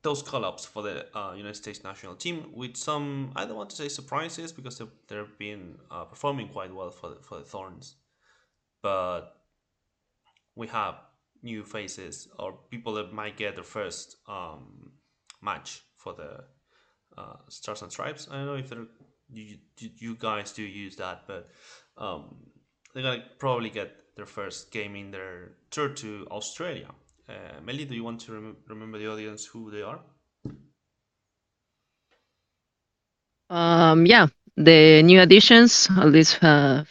those 0.02 0.22
call 0.22 0.44
ups 0.44 0.64
for 0.64 0.82
the 0.82 1.06
uh, 1.16 1.32
United 1.34 1.56
States 1.56 1.84
national 1.84 2.16
team 2.16 2.50
with 2.52 2.76
some, 2.76 3.32
I 3.36 3.44
don't 3.44 3.56
want 3.56 3.70
to 3.70 3.76
say 3.76 3.88
surprises 3.88 4.52
because 4.52 4.78
they've, 4.78 4.88
they've 5.08 5.38
been 5.38 5.76
uh, 5.90 6.04
performing 6.04 6.48
quite 6.48 6.74
well 6.74 6.90
for 6.90 7.10
the, 7.10 7.16
for 7.22 7.38
the 7.38 7.44
Thorns. 7.44 7.96
But 8.82 9.36
we 10.56 10.66
have 10.68 10.96
new 11.42 11.64
faces 11.64 12.28
or 12.38 12.58
people 12.70 12.94
that 12.94 13.12
might 13.12 13.36
get 13.36 13.54
their 13.54 13.64
first 13.64 14.16
um, 14.28 14.92
match 15.40 15.82
for 15.96 16.14
the 16.14 16.44
uh, 17.16 17.36
Stars 17.48 17.82
and 17.82 17.92
Stripes. 17.92 18.28
I 18.30 18.36
don't 18.36 18.46
know 18.46 18.54
if 18.54 18.68
they're 18.68 18.86
you, 19.32 19.58
you 19.78 20.16
guys 20.18 20.52
do 20.52 20.62
use 20.62 20.96
that, 20.96 21.22
but 21.26 21.48
um, 21.96 22.36
they're 22.94 23.02
gonna 23.02 23.24
probably 23.38 23.70
get 23.70 23.96
their 24.16 24.26
first 24.26 24.70
game 24.70 24.94
in 24.94 25.10
their 25.10 25.52
tour 25.70 25.88
to 25.88 26.26
Australia. 26.30 26.88
Uh, 27.32 27.60
Meli, 27.64 27.84
do 27.86 27.94
you 27.94 28.04
want 28.04 28.20
to 28.20 28.32
rem- 28.32 28.56
remember 28.68 28.98
the 28.98 29.10
audience 29.10 29.46
who 29.46 29.70
they 29.70 29.82
are? 29.82 30.00
Um, 33.48 34.06
yeah, 34.06 34.26
the 34.56 35.02
new 35.02 35.20
additions, 35.20 35.88
at 35.96 36.08
least 36.08 36.42
uh, 36.42 36.84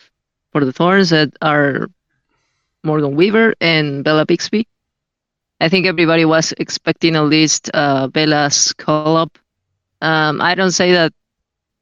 for 0.51 0.65
the 0.65 0.71
Thorns, 0.73 1.09
that 1.11 1.31
are 1.41 1.87
Morgan 2.83 3.15
Weaver 3.15 3.53
and 3.61 4.03
Bella 4.03 4.25
Bixby. 4.25 4.67
I 5.59 5.69
think 5.69 5.85
everybody 5.85 6.25
was 6.25 6.53
expecting 6.57 7.15
at 7.15 7.25
least 7.25 7.69
uh, 7.73 8.07
Bella's 8.07 8.73
call 8.73 9.17
up. 9.17 9.37
Um, 10.01 10.41
I 10.41 10.55
don't 10.55 10.71
say 10.71 10.91
that 10.93 11.13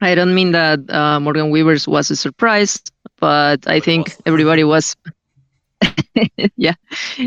I 0.02 0.14
don't 0.14 0.34
mean 0.34 0.52
that 0.52 0.80
uh, 0.90 1.20
Morgan 1.20 1.50
Weavers 1.50 1.88
was 1.88 2.10
a 2.10 2.16
surprise, 2.16 2.82
but 3.18 3.66
I 3.66 3.80
think 3.80 4.16
everybody 4.26 4.64
was. 4.64 4.96
yeah, 6.56 6.74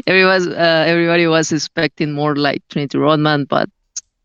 everybody 0.07 0.23
was 0.23 0.47
uh, 0.47 0.83
everybody 0.87 1.27
was 1.27 1.51
expecting 1.51 2.11
more 2.11 2.35
like 2.35 2.61
Trinity 2.69 2.97
Rodman, 2.97 3.45
but 3.45 3.69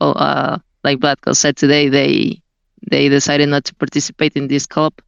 uh, 0.01 0.59
like 0.85 0.99
Vlatko 0.99 1.35
said 1.35 1.57
today, 1.57 1.89
they 1.89 2.43
they 2.91 3.09
decided 3.09 3.49
not 3.49 3.65
to 3.65 3.75
participate 3.75 4.35
in 4.37 4.49
this 4.49 4.67
cup. 4.67 5.01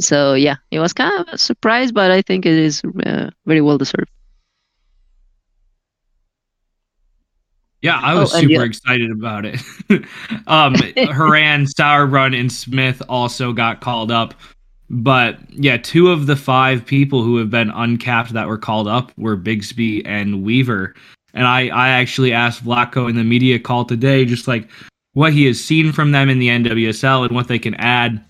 So 0.00 0.34
yeah, 0.34 0.56
it 0.70 0.80
was 0.80 0.92
kind 0.92 1.20
of 1.20 1.28
a 1.34 1.38
surprise, 1.38 1.92
but 1.92 2.10
I 2.10 2.22
think 2.22 2.46
it 2.46 2.54
is 2.54 2.82
uh, 3.04 3.30
very 3.46 3.60
well 3.60 3.78
deserved. 3.78 4.10
Yeah, 7.82 8.00
I 8.02 8.14
was 8.14 8.34
oh, 8.34 8.40
super 8.40 8.52
yeah. 8.52 8.64
excited 8.64 9.10
about 9.10 9.44
it. 9.44 9.60
um, 10.48 10.74
Horan, 11.14 11.64
Sauerbrunn, 11.64 12.38
and 12.38 12.50
Smith 12.50 13.00
also 13.08 13.52
got 13.52 13.80
called 13.80 14.10
up. 14.10 14.34
But 14.90 15.38
yeah, 15.50 15.76
two 15.76 16.10
of 16.10 16.26
the 16.26 16.36
five 16.36 16.84
people 16.84 17.22
who 17.22 17.36
have 17.36 17.50
been 17.50 17.70
uncapped 17.70 18.32
that 18.32 18.48
were 18.48 18.58
called 18.58 18.88
up 18.88 19.12
were 19.18 19.36
Bixby 19.36 20.04
and 20.06 20.42
Weaver. 20.42 20.94
And 21.34 21.46
I, 21.46 21.68
I 21.68 21.88
actually 21.90 22.32
asked 22.32 22.64
Vlatko 22.64 23.08
in 23.08 23.16
the 23.16 23.24
media 23.24 23.58
call 23.58 23.84
today 23.84 24.24
just 24.24 24.48
like 24.48 24.68
what 25.12 25.32
he 25.32 25.44
has 25.46 25.62
seen 25.62 25.92
from 25.92 26.12
them 26.12 26.30
in 26.30 26.38
the 26.38 26.48
NWSL 26.48 27.26
and 27.26 27.34
what 27.34 27.48
they 27.48 27.58
can 27.58 27.74
add. 27.74 28.24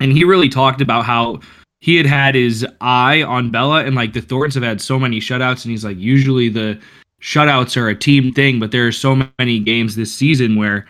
And 0.00 0.12
he 0.12 0.24
really 0.24 0.48
talked 0.48 0.80
about 0.80 1.04
how 1.04 1.40
he 1.80 1.96
had 1.96 2.06
had 2.06 2.34
his 2.34 2.66
eye 2.80 3.22
on 3.22 3.50
Bella 3.50 3.84
and 3.84 3.96
like 3.96 4.12
the 4.12 4.20
Thorns 4.20 4.54
have 4.54 4.62
had 4.62 4.80
so 4.80 4.98
many 4.98 5.18
shutouts 5.18 5.64
and 5.64 5.72
he's 5.72 5.84
like 5.84 5.98
usually 5.98 6.48
the 6.48 6.80
shutouts 7.20 7.76
are 7.76 7.88
a 7.88 7.96
team 7.96 8.32
thing, 8.32 8.60
but 8.60 8.70
there 8.70 8.86
are 8.86 8.92
so 8.92 9.28
many 9.38 9.58
games 9.58 9.96
this 9.96 10.14
season 10.14 10.56
where, 10.56 10.86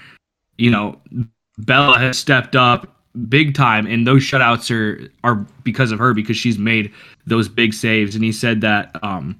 you 0.59 0.71
know, 0.71 1.01
Bella 1.59 1.99
has 1.99 2.19
stepped 2.19 2.55
up 2.55 2.94
big 3.29 3.55
time, 3.55 3.87
and 3.87 4.07
those 4.07 4.23
shutouts 4.23 4.71
are 4.71 5.11
are 5.23 5.37
because 5.63 5.93
of 5.93 5.99
her 5.99 6.15
because 6.15 6.37
she's 6.37 6.59
made 6.59 6.93
those 7.27 7.49
big 7.49 7.73
saves. 7.73 8.15
And 8.15 8.25
he 8.25 8.33
said 8.33 8.61
that 8.63 8.97
um, 9.03 9.37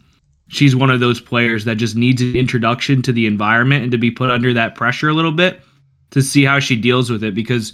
she's 0.49 0.77
one 0.77 0.91
of 0.91 1.01
those 1.01 1.21
players 1.21 1.65
that 1.65 1.77
just 1.77 1.97
needs 1.97 2.23
an 2.23 2.37
introduction 2.37 3.03
to 3.03 3.13
the 3.13 3.27
environment 3.27 3.83
and 3.83 3.93
to 3.93 3.99
be 3.99 4.11
put 4.11 4.31
under 4.31 4.53
that 4.53 4.75
pressure 4.75 5.09
a 5.09 5.15
little 5.15 5.33
bit 5.33 5.61
to 6.11 6.23
see 6.23 6.45
how 6.45 6.61
she 6.61 6.77
deals 6.77 7.11
with 7.11 7.25
it 7.25 7.35
because 7.35 7.73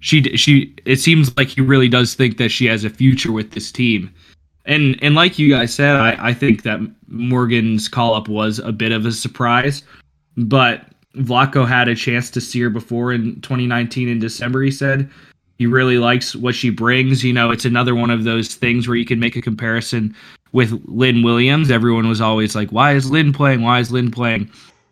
she 0.00 0.22
she 0.36 0.74
it 0.84 0.96
seems 0.96 1.34
like 1.36 1.48
he 1.48 1.60
really 1.60 1.88
does 1.88 2.14
think 2.14 2.38
that 2.38 2.50
she 2.50 2.66
has 2.66 2.84
a 2.84 2.90
future 2.90 3.32
with 3.32 3.52
this 3.52 3.70
team. 3.70 4.12
And 4.64 4.98
and 5.02 5.14
like 5.14 5.38
you 5.38 5.50
guys 5.50 5.74
said, 5.74 5.96
I, 5.96 6.28
I 6.28 6.34
think 6.34 6.62
that 6.62 6.80
Morgan's 7.08 7.88
call 7.88 8.14
up 8.14 8.28
was 8.28 8.58
a 8.60 8.72
bit 8.72 8.92
of 8.92 9.04
a 9.04 9.12
surprise, 9.12 9.82
but 10.36 10.86
Vlatko 11.16 11.68
had 11.68 11.88
a 11.88 11.94
chance 11.94 12.30
to 12.30 12.40
see 12.40 12.60
her 12.60 12.70
before 12.70 13.12
in 13.12 13.40
2019 13.42 14.08
in 14.08 14.18
December. 14.18 14.62
He 14.62 14.70
said 14.70 15.10
he 15.62 15.66
really 15.66 15.98
likes 15.98 16.34
what 16.34 16.56
she 16.56 16.70
brings. 16.70 17.22
You 17.22 17.32
know, 17.32 17.52
it's 17.52 17.64
another 17.64 17.94
one 17.94 18.10
of 18.10 18.24
those 18.24 18.56
things 18.56 18.88
where 18.88 18.96
you 18.96 19.04
can 19.04 19.20
make 19.20 19.36
a 19.36 19.40
comparison 19.40 20.12
with 20.50 20.82
Lynn 20.86 21.22
Williams. 21.22 21.70
Everyone 21.70 22.08
was 22.08 22.20
always 22.20 22.56
like, 22.56 22.70
"Why 22.72 22.94
is 22.94 23.12
Lynn 23.12 23.32
playing? 23.32 23.62
Why 23.62 23.78
is 23.78 23.92
Lynn 23.92 24.10
playing?" 24.10 24.50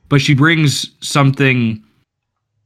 But 0.09 0.21
she 0.21 0.33
brings 0.33 0.93
something. 1.01 1.83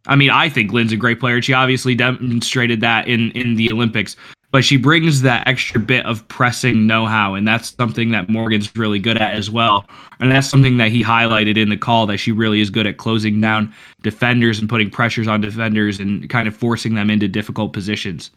I 0.07 0.17
mean, 0.17 0.29
I 0.29 0.51
think 0.51 0.71
Lynn's 0.71 0.93
a 0.93 0.99
great 0.99 1.19
player. 1.19 1.41
She 1.41 1.55
obviously 1.55 1.95
demonstrated 1.95 2.83
that 2.83 3.09
in 3.09 3.31
in 3.31 3.55
the 3.55 3.73
Olympics 3.73 4.17
but 4.55 4.65
she 4.65 4.77
brings 4.77 5.23
that 5.23 5.49
extra 5.49 5.81
bit 5.81 6.07
of 6.07 6.29
pressing 6.29 6.87
know-how 6.87 7.35
and 7.35 7.49
that's 7.49 7.75
something 7.75 8.13
that 8.13 8.29
morgan's 8.29 8.77
really 8.77 9.01
good 9.01 9.21
at 9.21 9.35
as 9.35 9.51
well. 9.51 9.85
And 10.21 10.31
that's 10.31 10.49
something 10.49 10.77
that 10.77 10.93
he 10.93 11.03
highlighted 11.03 11.57
in 11.57 11.71
the 11.71 11.77
call 11.77 12.07
that 12.07 12.19
she 12.19 12.31
really 12.31 12.61
is 12.61 12.71
good 12.71 12.87
at 12.87 12.97
closing 12.97 13.41
down 13.41 13.75
defenders 14.03 14.61
and 14.61 14.69
putting 14.69 14.91
pressures 14.91 15.27
on 15.27 15.41
defenders 15.41 15.99
and 15.99 16.31
kind 16.31 16.47
of 16.47 16.55
forcing 16.55 16.95
them 16.95 17.11
into 17.11 17.27
difficult 17.27 17.73
positions. 17.73 18.31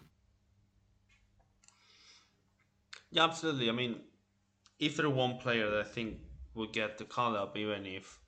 Yeah 3.11 3.25
absolutely. 3.25 3.69
I 3.69 3.73
mean 3.73 3.97
if 4.79 4.97
there's 4.97 5.09
one 5.09 5.37
player 5.37 5.69
that 5.69 5.81
i 5.81 5.83
think 5.83 6.17
would 6.55 6.73
get 6.73 6.97
the 6.97 7.05
call 7.05 7.37
up 7.37 7.55
even 7.55 7.85
if 7.85 8.19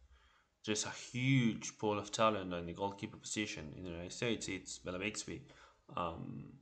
there's 0.63 0.85
a 0.85 0.91
huge 0.91 1.75
pool 1.79 1.97
of 1.97 2.11
talent 2.11 2.53
in 2.53 2.65
the 2.67 2.73
goalkeeper 2.73 3.17
position 3.17 3.73
in 3.75 3.83
the 3.83 3.89
united 3.89 4.11
states 4.11 4.47
it's 4.47 4.77
bella 4.77 4.99
bixby. 4.99 5.41
Um, 5.97 6.58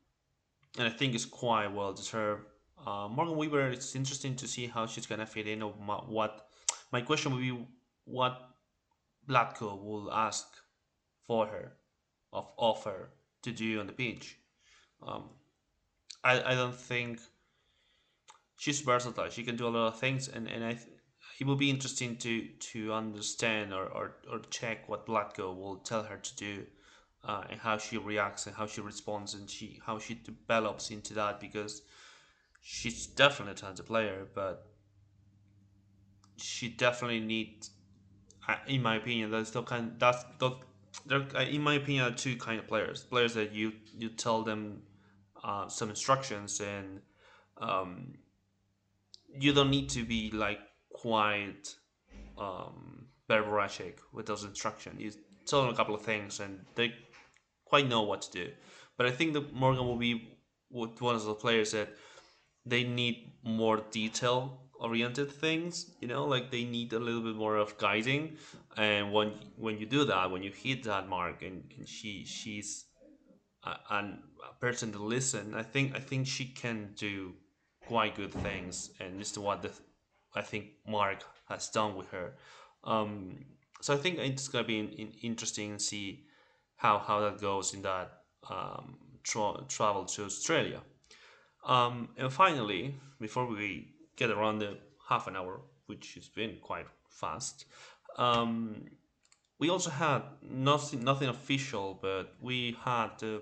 and 0.78 0.88
I 0.88 0.90
think 0.90 1.16
it's 1.16 1.26
quite 1.26 1.68
well 1.68 1.94
deserved. 1.94 2.46
Uh, 2.86 3.08
Morgan 3.10 3.38
Weaver, 3.38 3.70
it's 3.70 3.96
interesting 3.96 4.36
to 4.36 4.48
see 4.48 4.68
how 4.68 4.86
she's 4.86 5.06
gonna 5.06 5.26
fit 5.26 5.48
in. 5.48 5.62
Or 5.62 5.72
what 5.72 6.50
my 6.92 7.02
question 7.02 7.34
would 7.34 7.42
be, 7.42 7.58
what 8.06 8.50
Vlatko 9.28 9.82
will 9.84 10.12
ask 10.12 10.48
for 11.26 11.48
her, 11.48 11.74
of 12.32 12.48
offer 12.58 13.10
to 13.44 13.52
do 13.52 13.80
on 13.80 13.88
the 13.88 13.94
pitch. 13.94 14.38
Um, 15.06 15.30
I 16.24 16.42
I 16.52 16.56
don't 16.56 16.76
think 16.76 17.20
she's 18.58 18.82
versatile. 18.82 19.30
She 19.30 19.44
can 19.44 19.56
do 19.56 19.68
a 19.68 19.70
lot 19.70 19.88
of 19.88 20.00
things, 20.00 20.28
and 20.28 20.48
and 20.48 20.64
I. 20.64 20.78
It 21.40 21.46
will 21.46 21.56
be 21.56 21.70
interesting 21.70 22.18
to 22.18 22.48
to 22.72 22.94
understand 22.94 23.74
or, 23.74 23.86
or, 23.86 24.16
or 24.32 24.40
check 24.50 24.90
what 24.90 25.06
Vlatko 25.06 25.56
will 25.56 25.78
tell 25.78 26.04
her 26.04 26.18
to 26.18 26.36
do 26.36 26.66
uh, 27.24 27.44
and 27.50 27.60
how 27.60 27.78
she 27.78 27.98
reacts 27.98 28.48
and 28.48 28.56
how 28.56 28.66
she 28.66 28.82
responds 28.82 29.34
and 29.34 29.50
she 29.50 29.80
how 29.86 30.00
she 30.00 30.16
develops 30.16 30.92
into 30.92 31.14
that 31.14 31.40
because 31.40 31.82
she's 32.62 33.08
definitely 33.08 33.54
a 33.54 33.56
talented 33.56 33.86
player, 33.86 34.28
but 34.34 34.68
she 36.38 36.70
definitely 36.70 37.20
needs, 37.20 37.72
uh, 38.48 38.56
in 38.68 38.82
my 38.82 38.96
opinion, 38.96 39.32
that's 39.32 39.52
the 39.52 39.64
kind 39.64 39.94
that's 39.98 40.24
the 40.40 40.52
there, 41.06 41.26
uh, 41.36 41.42
in 41.42 41.62
my 41.62 41.76
opinion, 41.76 42.06
are 42.06 42.16
two 42.16 42.36
kind 42.38 42.60
of 42.60 42.68
players. 42.68 43.04
Players 43.04 43.34
that 43.36 43.54
you 43.54 43.74
you 43.98 44.10
tell 44.10 44.44
them 44.44 44.82
uh, 45.44 45.68
some 45.68 45.90
instructions 45.90 46.60
and 46.60 47.02
um, 47.62 48.16
you 49.40 49.54
don't 49.54 49.70
need 49.70 49.90
to 49.90 50.04
be 50.04 50.32
like 50.32 50.60
quite 50.90 51.76
um, 52.38 53.06
with 54.14 54.26
those 54.26 54.44
instructions. 54.44 55.00
You 55.00 55.12
tell 55.46 55.62
them 55.62 55.74
a 55.74 55.76
couple 55.76 55.96
of 55.96 56.02
things 56.02 56.40
and 56.40 56.66
they 56.76 56.94
quite 57.70 57.88
know 57.88 58.02
what 58.02 58.22
to 58.24 58.32
do. 58.32 58.52
But 58.98 59.06
I 59.06 59.12
think 59.12 59.34
that 59.34 59.54
Morgan 59.54 59.86
will 59.86 59.98
be 59.98 60.38
one 60.70 61.16
of 61.16 61.26
the 61.26 61.34
players 61.34 61.72
that 61.72 61.90
they 62.66 62.84
need 62.84 63.34
more 63.44 63.78
detail 63.92 64.68
oriented 64.80 65.32
things 65.32 65.92
you 66.02 66.08
know? 66.08 66.26
Like 66.26 66.52
they 66.52 66.64
need 66.64 66.94
a 66.94 67.00
little 67.00 67.22
bit 67.22 67.36
more 67.36 67.58
of 67.58 67.78
guiding. 67.78 68.38
And 68.76 69.12
when 69.12 69.34
when 69.56 69.78
you 69.78 69.86
do 69.86 70.06
that 70.06 70.32
when 70.32 70.44
you 70.44 70.52
hit 70.52 70.84
that 70.84 71.08
mark 71.10 71.42
and, 71.42 71.64
and 71.78 71.88
she 71.88 72.26
she's 72.26 72.86
a, 73.64 73.70
a 73.70 74.54
person 74.62 74.92
to 74.94 75.00
listen 75.00 75.54
i 75.54 75.64
think 75.64 75.96
i 75.96 76.00
think 76.00 76.26
she 76.26 76.46
can 76.46 76.94
do 76.96 77.34
quite 77.88 78.16
good 78.16 78.34
things. 78.34 78.92
And 79.00 79.20
this 79.20 79.32
is 79.32 79.40
what 79.40 79.62
the 79.62 79.72
i 80.36 80.42
think 80.42 80.66
mark 80.88 81.24
has 81.50 81.70
done 81.70 81.96
with 81.96 82.10
her. 82.12 82.34
Um 82.84 83.46
so 83.82 83.94
i 83.94 83.98
think 83.98 84.20
it's 84.20 84.48
gonna 84.48 84.68
be 84.68 84.80
in, 84.80 84.90
in, 84.90 85.08
interesting 85.24 85.78
to 85.78 85.84
see 85.84 86.27
how 86.78 87.00
how 87.00 87.20
that 87.20 87.42
goes 87.42 87.74
in 87.74 87.82
that 87.82 88.24
um, 88.50 88.98
tra- 89.24 89.64
travel 89.68 90.06
to 90.06 90.26
Australia. 90.26 90.82
Um, 91.66 92.10
and 92.18 92.32
finally, 92.32 92.96
before 93.20 93.46
we 93.46 93.94
get 94.16 94.30
around 94.30 94.60
the 94.60 94.78
half 95.10 95.28
an 95.28 95.36
hour, 95.36 95.62
which 95.88 96.14
has 96.16 96.30
been 96.30 96.58
quite 96.62 96.88
fast, 97.10 97.66
um, 98.18 98.86
we 99.60 99.70
also 99.70 99.90
had 99.90 100.22
nothing 100.42 101.04
nothing 101.04 101.30
official, 101.30 102.00
but 102.02 102.36
we 102.42 102.78
had 102.84 103.10
the 103.20 103.42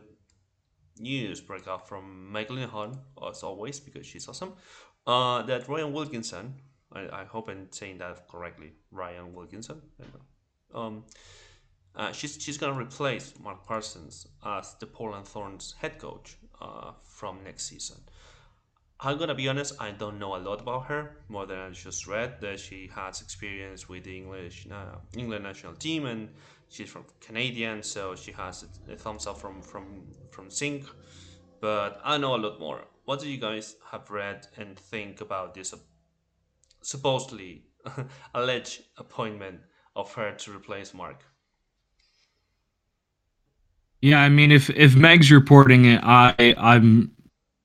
news 1.00 1.42
break 1.42 1.68
out 1.68 1.88
from 1.88 2.32
Meg 2.32 2.48
Linehan, 2.48 2.98
as 3.30 3.44
always, 3.44 3.80
because 3.80 4.06
she's 4.06 4.28
awesome. 4.28 4.54
Uh, 5.06 5.42
that 5.44 5.68
Rhian 5.68 5.92
Wilkinson, 5.92 6.56
I, 6.92 7.22
I 7.22 7.24
hope 7.26 7.50
I'm 7.50 7.68
saying 7.72 8.00
that 8.00 8.28
correctly, 8.28 8.74
Rhian 8.94 9.34
Wilkinson. 9.34 9.82
Um, 10.74 11.04
uh, 11.96 12.12
she's 12.12 12.38
she's 12.42 12.58
gonna 12.58 12.80
replace 12.80 13.34
Mark 13.40 13.66
Parsons 13.66 14.28
as 14.46 14.76
the 14.80 14.86
Portland 14.86 15.28
Thorns 15.28 15.76
head 15.80 15.98
coach 16.00 16.38
uh, 16.62 16.92
from 17.04 17.44
next 17.44 17.66
season. 17.66 17.98
I'm 19.00 19.18
gonna 19.18 19.36
be 19.36 19.48
honest, 19.48 19.76
I 19.80 19.92
don't 19.92 20.20
know 20.20 20.36
a 20.36 20.40
lot 20.40 20.62
about 20.62 20.86
her 20.88 21.18
more 21.28 21.46
than 21.46 21.60
I 21.60 21.70
just 21.70 22.08
read 22.08 22.40
that 22.42 22.60
she 22.60 22.90
has 22.96 23.22
experience 23.22 23.88
with 23.90 24.06
the 24.06 24.16
English 24.16 24.68
uh, 24.72 24.98
England 25.18 25.44
national 25.44 25.76
team 25.76 26.06
and 26.06 26.30
she's 26.70 26.90
from 26.90 27.06
Canadian, 27.22 27.84
so 27.84 28.16
she 28.16 28.32
has 28.34 28.64
a, 28.64 28.94
a 28.94 28.96
thumbs 28.96 29.28
up 29.28 29.38
from 29.38 29.62
from 29.62 30.08
from 30.32 30.50
Sinc. 30.50 30.86
But 31.62 32.00
I 32.04 32.18
know 32.18 32.36
a 32.36 32.38
lot 32.38 32.60
more. 32.60 32.82
What 33.06 33.20
do 33.20 33.30
you 33.30 33.38
guys 33.38 33.76
have 33.92 34.10
read 34.10 34.48
and 34.58 34.78
think 34.78 35.22
about 35.22 35.54
this 35.54 35.74
uh, 35.74 35.78
supposedly 36.82 37.64
alleged 38.34 38.84
appointment 38.98 39.62
of 39.96 40.14
her 40.14 40.32
to 40.32 40.56
replace 40.56 40.94
Mark? 40.94 41.24
Yeah, 44.06 44.22
I 44.22 44.30
mean, 44.30 44.52
if 44.52 44.70
if 44.70 44.96
Meg's 44.96 45.32
reporting 45.32 45.86
it, 45.86 46.00
I 46.04 46.54
I'm 46.60 47.12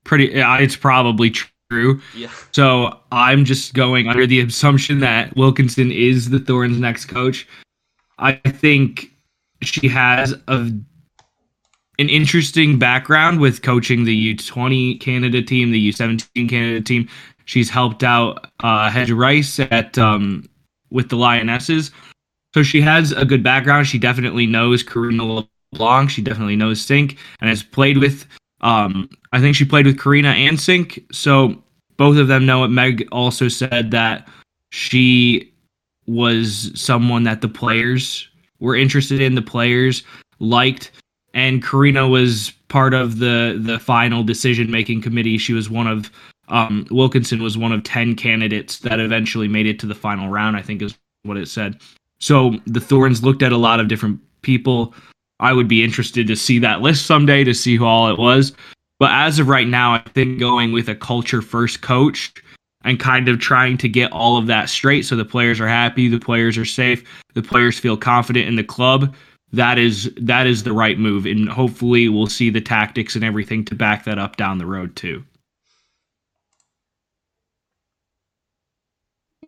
pretty. 0.05 0.31
It's 0.33 0.75
probably 0.75 1.29
true. 1.29 2.01
Yeah. 2.17 2.31
So 2.53 2.99
I'm 3.13 3.45
just 3.45 3.75
going 3.75 4.09
under 4.09 4.27
the 4.27 4.41
assumption 4.41 5.01
that 5.01 5.37
Wilkinson 5.37 5.93
is 5.93 6.31
the 6.31 6.39
Thorns' 6.39 6.79
next 6.79 7.07
coach. 7.07 7.47
I 8.19 8.33
think 8.33 9.11
she 9.61 9.87
has 9.89 10.33
a 10.49 10.73
an 11.99 12.09
interesting 12.09 12.79
background 12.79 13.39
with 13.39 13.61
coaching 13.61 14.05
the 14.05 14.35
U20 14.35 14.99
Canada 14.99 15.43
team, 15.43 15.73
the 15.73 15.93
U17 15.93 16.49
Canada 16.49 16.81
team. 16.81 17.07
She's 17.45 17.69
helped 17.69 18.03
out 18.03 18.47
uh, 18.61 18.89
Hege 18.89 19.09
Riise 19.09 19.71
at 19.71 19.99
um, 19.99 20.49
with 20.91 21.11
the 21.11 21.17
Lionesses, 21.17 21.91
so 22.55 22.63
she 22.63 22.81
has 22.81 23.13
a 23.13 23.27
good 23.27 23.43
background. 23.43 23.89
She 23.89 23.99
definitely 23.99 24.47
knows 24.47 24.83
Karina 24.83 25.45
LeBlanc. 25.73 26.11
She 26.11 26.23
definitely 26.23 26.57
knows 26.57 26.81
Sinc 26.81 27.17
and 27.41 27.49
has 27.49 27.63
played 27.63 27.99
with. 27.99 28.27
Um, 28.61 29.09
I 29.33 29.41
think 29.41 29.57
she 29.57 29.65
played 29.65 29.87
with 29.87 29.99
Karina 29.99 30.31
and 30.31 30.61
Sinc, 30.61 31.03
so 31.13 31.63
both 31.97 32.17
of 32.17 32.29
them 32.29 32.47
know 32.47 32.65
it. 32.65 32.69
Meg 32.69 33.07
also 33.13 33.49
said 33.49 33.91
that 33.91 34.29
she 34.71 35.53
was 36.07 36.73
someone 36.75 37.23
that 37.25 37.41
the 37.41 37.49
players 37.49 38.29
were 38.59 38.77
interested 38.77 39.21
in. 39.21 39.35
The 39.35 39.43
players 39.43 40.03
liked, 40.39 40.91
and 41.35 41.63
Karina 41.63 42.09
was 42.09 42.53
part 42.69 42.95
of 42.95 43.19
the 43.19 43.59
the 43.63 43.79
final 43.79 44.23
decision 44.23 44.71
making 44.71 45.03
committee. 45.03 45.39
She 45.39 45.53
was 45.53 45.71
one 45.71 45.87
of 45.87 46.11
um, 46.49 46.87
Wilkinson 46.91 47.43
was 47.43 47.57
one 47.57 47.73
of 47.73 47.83
ten 47.85 48.15
candidates 48.15 48.81
that 48.81 49.01
eventually 49.01 49.49
made 49.49 49.67
it 49.67 49.79
to 49.81 49.87
the 49.87 49.95
final 49.95 50.29
round. 50.29 50.57
I 50.57 50.63
think 50.63 50.83
is 50.83 50.97
what 51.23 51.37
it 51.37 51.49
said. 51.49 51.81
So 52.19 52.57
the 52.67 52.81
Thorns 52.81 53.23
looked 53.23 53.43
at 53.43 53.53
a 53.53 53.57
lot 53.57 53.81
of 53.81 53.89
different 53.89 54.21
people. 54.43 54.95
I 55.41 55.53
would 55.53 55.69
be 55.69 55.83
interested 55.83 56.27
to 56.27 56.37
see 56.37 56.59
that 56.61 56.83
list 56.83 57.07
someday 57.07 57.45
to 57.45 57.55
see 57.55 57.77
who 57.77 57.85
all 57.85 58.09
it 58.11 58.19
was. 58.19 58.53
But 58.99 59.11
as 59.13 59.39
of 59.39 59.49
right 59.49 59.67
now, 59.67 59.95
I 59.95 60.03
think 60.15 60.39
going 60.39 60.73
with 60.73 60.89
a 60.89 60.95
culture 60.95 61.41
first 61.41 61.81
coach 61.81 62.33
and 62.85 63.01
kind 63.01 63.29
of 63.29 63.41
trying 63.41 63.79
to 63.79 63.89
get 63.89 64.13
all 64.13 64.37
of 64.37 64.47
that 64.47 64.69
straight 64.69 65.07
so 65.07 65.17
the 65.17 65.25
players 65.25 65.61
are 65.61 65.69
happy, 65.69 66.09
the 66.09 66.21
players 66.21 66.57
are 66.59 66.67
safe, 66.67 67.03
the 67.35 67.43
players 67.43 67.79
feel 67.79 67.97
confident 67.97 68.47
in 68.47 68.57
the 68.57 68.65
club. 68.65 69.15
That 69.53 69.79
is 69.79 70.13
that 70.17 70.47
is 70.47 70.63
the 70.63 70.73
right 70.73 70.97
move, 70.97 71.27
and 71.27 71.49
hopefully 71.49 72.09
we'll 72.09 72.29
see 72.29 72.51
the 72.51 72.61
tactics 72.61 73.17
and 73.17 73.25
everything 73.25 73.65
to 73.65 73.75
back 73.75 74.05
that 74.05 74.19
up 74.19 74.37
down 74.37 74.59
the 74.59 74.67
road 74.67 74.95
too. 74.95 75.25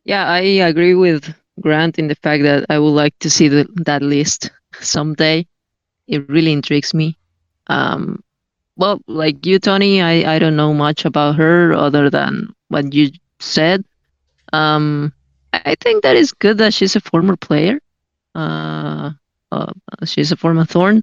Yeah, 0.04 0.26
I 0.26 0.40
agree 0.40 0.94
with 0.94 1.32
Grant 1.60 1.98
in 1.98 2.08
the 2.08 2.16
fact 2.16 2.42
that 2.42 2.66
I 2.68 2.80
would 2.80 2.90
like 2.90 3.16
to 3.20 3.30
see 3.30 3.46
the, 3.46 3.68
that 3.84 4.02
list 4.02 4.50
someday. 4.80 5.46
It 6.08 6.28
really 6.28 6.52
intrigues 6.52 6.94
me. 6.94 7.16
Um, 7.68 8.22
well, 8.76 9.00
like 9.06 9.44
you, 9.46 9.58
Tony, 9.58 10.02
I, 10.02 10.34
I 10.34 10.38
don't 10.38 10.56
know 10.56 10.74
much 10.74 11.04
about 11.04 11.36
her 11.36 11.72
other 11.74 12.10
than 12.10 12.54
what 12.68 12.92
you 12.92 13.10
said. 13.40 13.84
Um, 14.52 15.12
I 15.52 15.74
think 15.80 16.02
that 16.02 16.16
is 16.16 16.32
good 16.32 16.58
that 16.58 16.74
she's 16.74 16.96
a 16.96 17.00
former 17.00 17.36
player. 17.36 17.78
Uh, 18.34 19.10
uh, 19.52 19.72
she's 20.04 20.32
a 20.32 20.36
former 20.36 20.64
Thorn. 20.64 21.02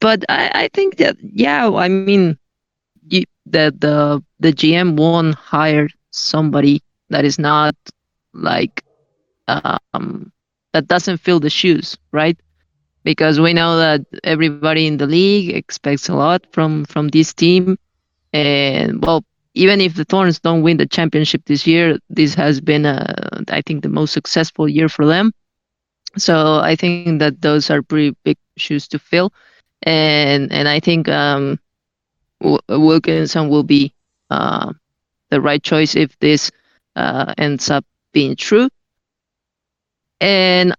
But 0.00 0.24
I, 0.28 0.50
I 0.54 0.68
think 0.72 0.96
that 0.98 1.16
yeah, 1.20 1.68
I 1.68 1.88
mean, 1.88 2.38
you, 3.08 3.24
the 3.46 3.74
the 3.76 4.22
the 4.38 4.52
GM 4.52 4.96
won't 4.96 5.34
hire 5.34 5.88
somebody 6.10 6.82
that 7.08 7.24
is 7.24 7.38
not 7.38 7.74
like 8.32 8.84
um 9.48 10.32
that 10.72 10.86
doesn't 10.86 11.18
fill 11.18 11.40
the 11.40 11.50
shoes, 11.50 11.96
right? 12.12 12.38
Because 13.02 13.40
we 13.40 13.52
know 13.54 13.76
that 13.78 14.02
everybody 14.24 14.86
in 14.86 14.98
the 14.98 15.06
league 15.06 15.40
expects 15.40 15.94
a 15.94 16.02
lot 16.14 16.46
from 16.52 16.84
from 16.84 17.08
this 17.08 17.32
team, 17.32 17.78
and 18.32 19.02
well, 19.02 19.24
even 19.54 19.80
if 19.80 19.94
the 19.94 20.04
Thorns 20.04 20.38
don't 20.38 20.62
win 20.62 20.76
the 20.76 20.86
championship 20.86 21.42
this 21.46 21.66
year, 21.66 21.98
this 22.10 22.34
has 22.34 22.60
been 22.60 22.84
a 22.84 23.42
I 23.48 23.62
think 23.62 23.82
the 23.82 23.88
most 23.88 24.12
successful 24.12 24.68
year 24.68 24.88
for 24.88 25.06
them. 25.06 25.32
So 26.16 26.60
I 26.60 26.76
think 26.76 27.06
that 27.20 27.40
those 27.40 27.54
are 27.54 27.66
pretty 27.82 27.98
big 28.06 28.20
shoes 28.56 28.86
to 28.88 28.98
fill, 28.98 29.32
and 29.82 30.52
and 30.52 30.68
I 30.68 30.78
think 30.80 31.08
um, 31.08 31.58
Wilkinson 32.68 33.48
will 33.48 33.62
be 33.64 33.92
uh, 34.30 34.72
the 35.30 35.40
right 35.40 35.62
choice 35.62 35.94
if 35.96 36.18
this 36.18 36.50
uh, 36.96 37.34
ends 37.38 37.70
up 37.70 37.84
being 38.12 38.36
true. 38.36 38.68
And 40.20 40.74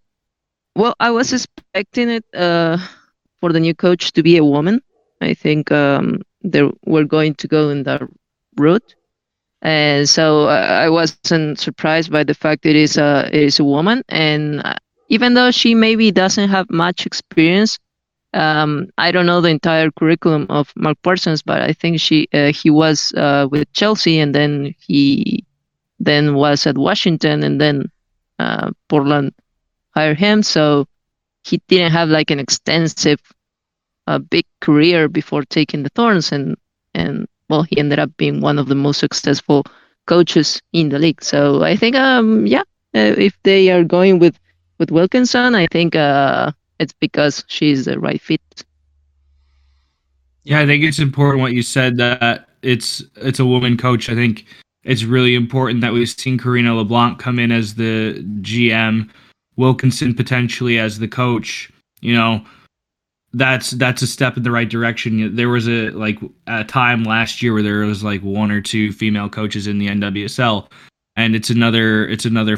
well, 0.75 0.95
I 0.99 1.11
was 1.11 1.33
expecting 1.33 2.09
it 2.09 2.25
uh, 2.33 2.77
for 3.39 3.51
the 3.51 3.59
new 3.59 3.73
coach 3.73 4.11
to 4.13 4.23
be 4.23 4.37
a 4.37 4.43
woman. 4.45 4.81
I 5.21 5.33
think 5.33 5.71
um, 5.71 6.21
they 6.43 6.63
were 6.85 7.03
going 7.05 7.35
to 7.35 7.47
go 7.47 7.69
in 7.69 7.83
that 7.83 8.01
route, 8.57 8.95
and 9.61 10.07
so 10.09 10.47
I 10.47 10.89
wasn't 10.89 11.43
surprised 11.45 12.11
by 12.11 12.23
the 12.23 12.33
fact 12.33 12.65
it 12.65 12.75
is 12.75 12.97
a 12.97 13.13
it 13.31 13.41
is 13.43 13.49
a 13.49 13.53
woman. 13.53 14.03
And 14.09 14.61
uh, 14.63 14.75
even 15.09 15.33
though 15.33 15.51
she 15.51 15.73
maybe 15.75 16.11
doesn't 16.11 16.49
have 16.49 16.69
much 16.69 17.05
experience, 17.05 17.77
um, 18.33 18.87
I 18.97 19.11
don't 19.11 19.25
know 19.25 19.41
the 19.41 19.49
entire 19.49 19.91
curriculum 19.91 20.47
of 20.49 20.71
Mark 20.75 20.97
Parsons, 21.03 21.41
but 21.41 21.61
I 21.61 21.73
think 21.73 21.99
she 21.99 22.27
uh, 22.33 22.51
he 22.51 22.69
was 22.69 23.13
uh, 23.15 23.47
with 23.51 23.71
Chelsea, 23.73 24.19
and 24.19 24.33
then 24.33 24.73
he 24.79 25.45
then 25.99 26.33
was 26.35 26.65
at 26.65 26.77
Washington, 26.77 27.43
and 27.43 27.59
then 27.61 27.89
uh, 28.39 28.71
Portland 28.89 29.33
hired 29.91 30.17
him. 30.17 30.43
So 30.43 30.85
he 31.43 31.61
didn't 31.67 31.91
have 31.91 32.09
like 32.09 32.31
an 32.31 32.39
extensive, 32.39 33.19
uh, 34.07 34.19
big 34.19 34.45
career 34.59 35.07
before 35.07 35.43
taking 35.43 35.83
the 35.83 35.89
Thorns, 35.89 36.31
and 36.31 36.57
and 36.93 37.27
well, 37.49 37.63
he 37.63 37.77
ended 37.77 37.99
up 37.99 38.15
being 38.17 38.41
one 38.41 38.59
of 38.59 38.67
the 38.67 38.75
most 38.75 38.99
successful 38.99 39.63
coaches 40.05 40.61
in 40.73 40.89
the 40.89 40.99
league. 40.99 41.23
So 41.23 41.63
I 41.63 41.75
think, 41.75 41.95
um, 41.95 42.45
yeah, 42.47 42.61
uh, 42.95 43.15
if 43.17 43.37
they 43.43 43.69
are 43.71 43.83
going 43.83 44.19
with 44.19 44.37
with 44.79 44.91
Wilkinson, 44.91 45.55
I 45.55 45.67
think 45.67 45.95
uh, 45.95 46.51
it's 46.79 46.93
because 46.93 47.43
she's 47.47 47.85
the 47.85 47.99
right 47.99 48.21
fit. 48.21 48.41
Yeah, 50.43 50.59
I 50.59 50.65
think 50.65 50.83
it's 50.83 50.99
important 50.99 51.41
what 51.41 51.53
you 51.53 51.61
said 51.61 51.97
that 51.97 52.49
it's 52.61 53.03
it's 53.17 53.39
a 53.39 53.45
woman 53.45 53.77
coach. 53.77 54.09
I 54.09 54.15
think 54.15 54.45
it's 54.83 55.03
really 55.03 55.35
important 55.35 55.81
that 55.81 55.93
we've 55.93 56.09
seen 56.09 56.37
Karina 56.37 56.75
LeBlanc 56.75 57.19
come 57.19 57.37
in 57.37 57.51
as 57.51 57.75
the 57.75 58.23
GM, 58.41 59.09
Wilkinson 59.61 60.15
potentially 60.15 60.79
as 60.79 60.97
the 60.97 61.07
coach. 61.07 61.71
You 62.01 62.15
know, 62.15 62.43
that's 63.31 63.71
that's 63.71 64.01
a 64.01 64.07
step 64.07 64.35
in 64.35 64.43
the 64.43 64.49
right 64.49 64.67
direction. 64.67 65.35
There 65.35 65.49
was 65.49 65.69
a 65.69 65.91
like 65.91 66.19
a 66.47 66.63
time 66.63 67.03
last 67.03 67.43
year 67.43 67.53
where 67.53 67.63
there 67.63 67.85
was 67.85 68.03
like 68.03 68.21
one 68.21 68.49
or 68.51 68.59
two 68.59 68.91
female 68.91 69.29
coaches 69.29 69.67
in 69.67 69.77
the 69.77 69.87
NWSL, 69.87 70.67
and 71.15 71.35
it's 71.35 71.51
another 71.51 72.07
it's 72.07 72.25
another 72.25 72.57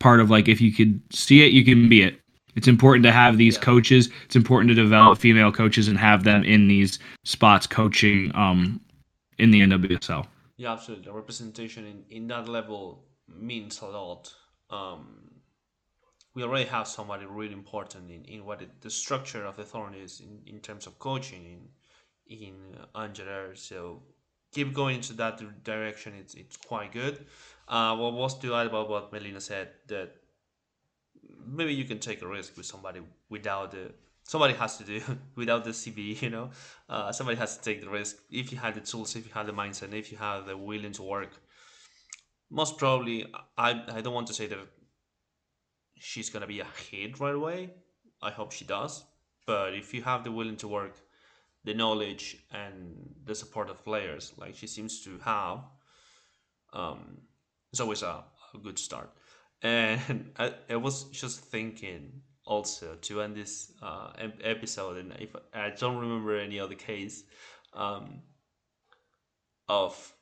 part 0.00 0.20
of 0.20 0.30
like 0.30 0.48
if 0.48 0.60
you 0.60 0.72
could 0.72 1.00
see 1.12 1.44
it, 1.44 1.52
you 1.52 1.64
can 1.64 1.86
be 1.86 2.02
it. 2.02 2.18
It's 2.56 2.66
important 2.66 3.04
to 3.04 3.12
have 3.12 3.36
these 3.36 3.56
yeah. 3.56 3.62
coaches. 3.62 4.08
It's 4.24 4.34
important 4.34 4.68
to 4.70 4.74
develop 4.74 5.18
female 5.18 5.52
coaches 5.52 5.86
and 5.86 5.98
have 5.98 6.24
them 6.24 6.42
in 6.44 6.66
these 6.66 6.98
spots 7.24 7.66
coaching 7.66 8.32
um 8.34 8.80
in 9.38 9.50
the 9.50 9.60
NWSL. 9.60 10.26
Yeah, 10.56 10.72
absolutely. 10.72 11.12
Representation 11.12 11.84
in, 11.86 12.04
in 12.10 12.26
that 12.28 12.48
level 12.48 13.04
means 13.28 13.80
a 13.82 13.86
lot. 13.86 14.32
Um, 14.70 15.27
we 16.38 16.44
already 16.44 16.66
have 16.66 16.86
somebody 16.86 17.26
really 17.26 17.52
important 17.52 18.08
in, 18.12 18.24
in 18.26 18.44
what 18.46 18.62
it, 18.62 18.70
the 18.80 18.90
structure 18.90 19.44
of 19.44 19.56
the 19.56 19.64
Thorn 19.64 19.92
is 19.92 20.20
in, 20.20 20.38
in 20.46 20.60
terms 20.60 20.86
of 20.86 20.96
coaching 21.00 21.44
in 21.44 21.60
in 22.44 22.54
uh, 22.94 23.08
So 23.54 24.02
keep 24.52 24.72
going 24.72 24.96
into 24.96 25.14
that 25.14 25.64
direction. 25.64 26.12
It's 26.16 26.34
it's 26.34 26.56
quite 26.56 26.92
good. 26.92 27.26
Uh, 27.66 27.96
what 27.96 28.12
was 28.12 28.38
to 28.38 28.54
add 28.54 28.68
about 28.68 28.88
what 28.88 29.12
Melina 29.12 29.40
said 29.40 29.68
that 29.88 30.14
maybe 31.44 31.74
you 31.74 31.84
can 31.84 31.98
take 31.98 32.22
a 32.22 32.28
risk 32.28 32.56
with 32.56 32.66
somebody 32.66 33.00
without 33.28 33.72
the 33.72 33.90
somebody 34.22 34.54
has 34.54 34.78
to 34.78 34.84
do 34.84 35.00
without 35.34 35.64
the 35.64 35.70
CB, 35.70 36.22
you 36.22 36.30
know. 36.30 36.50
Uh, 36.88 37.10
somebody 37.10 37.36
has 37.36 37.56
to 37.56 37.62
take 37.64 37.80
the 37.80 37.90
risk. 37.90 38.14
If 38.30 38.52
you 38.52 38.58
have 38.58 38.74
the 38.76 38.84
tools, 38.92 39.16
if 39.16 39.26
you 39.26 39.32
have 39.34 39.46
the 39.46 39.58
mindset, 39.62 39.92
if 39.92 40.12
you 40.12 40.18
have 40.18 40.46
the 40.46 40.56
willing 40.56 40.92
to 40.92 41.02
work, 41.02 41.32
most 42.48 42.78
probably, 42.78 43.26
I 43.66 43.70
I 43.96 44.00
don't 44.02 44.14
want 44.14 44.28
to 44.28 44.34
say 44.34 44.46
that 44.46 44.58
she's 46.00 46.30
gonna 46.30 46.46
be 46.46 46.60
a 46.60 46.66
hit 46.90 47.20
right 47.20 47.34
away. 47.34 47.70
I 48.22 48.30
hope 48.30 48.52
she 48.52 48.64
does. 48.64 49.04
But 49.46 49.74
if 49.74 49.94
you 49.94 50.02
have 50.02 50.24
the 50.24 50.32
willing 50.32 50.56
to 50.58 50.68
work, 50.68 51.00
the 51.64 51.74
knowledge 51.74 52.36
and 52.52 53.14
the 53.24 53.34
support 53.34 53.70
of 53.70 53.84
players, 53.84 54.32
like 54.36 54.54
she 54.54 54.66
seems 54.66 55.02
to 55.04 55.18
have, 55.18 55.60
um, 56.72 57.18
it's 57.70 57.80
always 57.80 58.02
a, 58.02 58.24
a 58.54 58.58
good 58.62 58.78
start. 58.78 59.10
And 59.62 60.32
I, 60.38 60.54
I 60.70 60.76
was 60.76 61.04
just 61.04 61.40
thinking 61.40 62.22
also 62.44 62.96
to 63.02 63.22
end 63.22 63.36
this 63.36 63.72
uh, 63.82 64.10
episode, 64.42 64.96
and 64.98 65.12
if 65.18 65.36
I 65.52 65.70
don't 65.70 65.98
remember 65.98 66.38
any 66.38 66.58
other 66.58 66.74
case 66.74 67.24
um, 67.74 68.22
of 69.68 70.14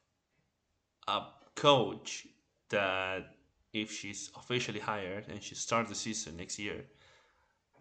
a 1.07 1.23
coach 1.55 2.27
that 2.71 3.36
if 3.73 3.91
she's 3.93 4.31
officially 4.37 4.81
hired 4.81 5.29
and 5.29 5.43
she 5.43 5.55
starts 5.55 5.89
the 5.89 5.95
season 5.95 6.37
next 6.37 6.59
year, 6.59 6.85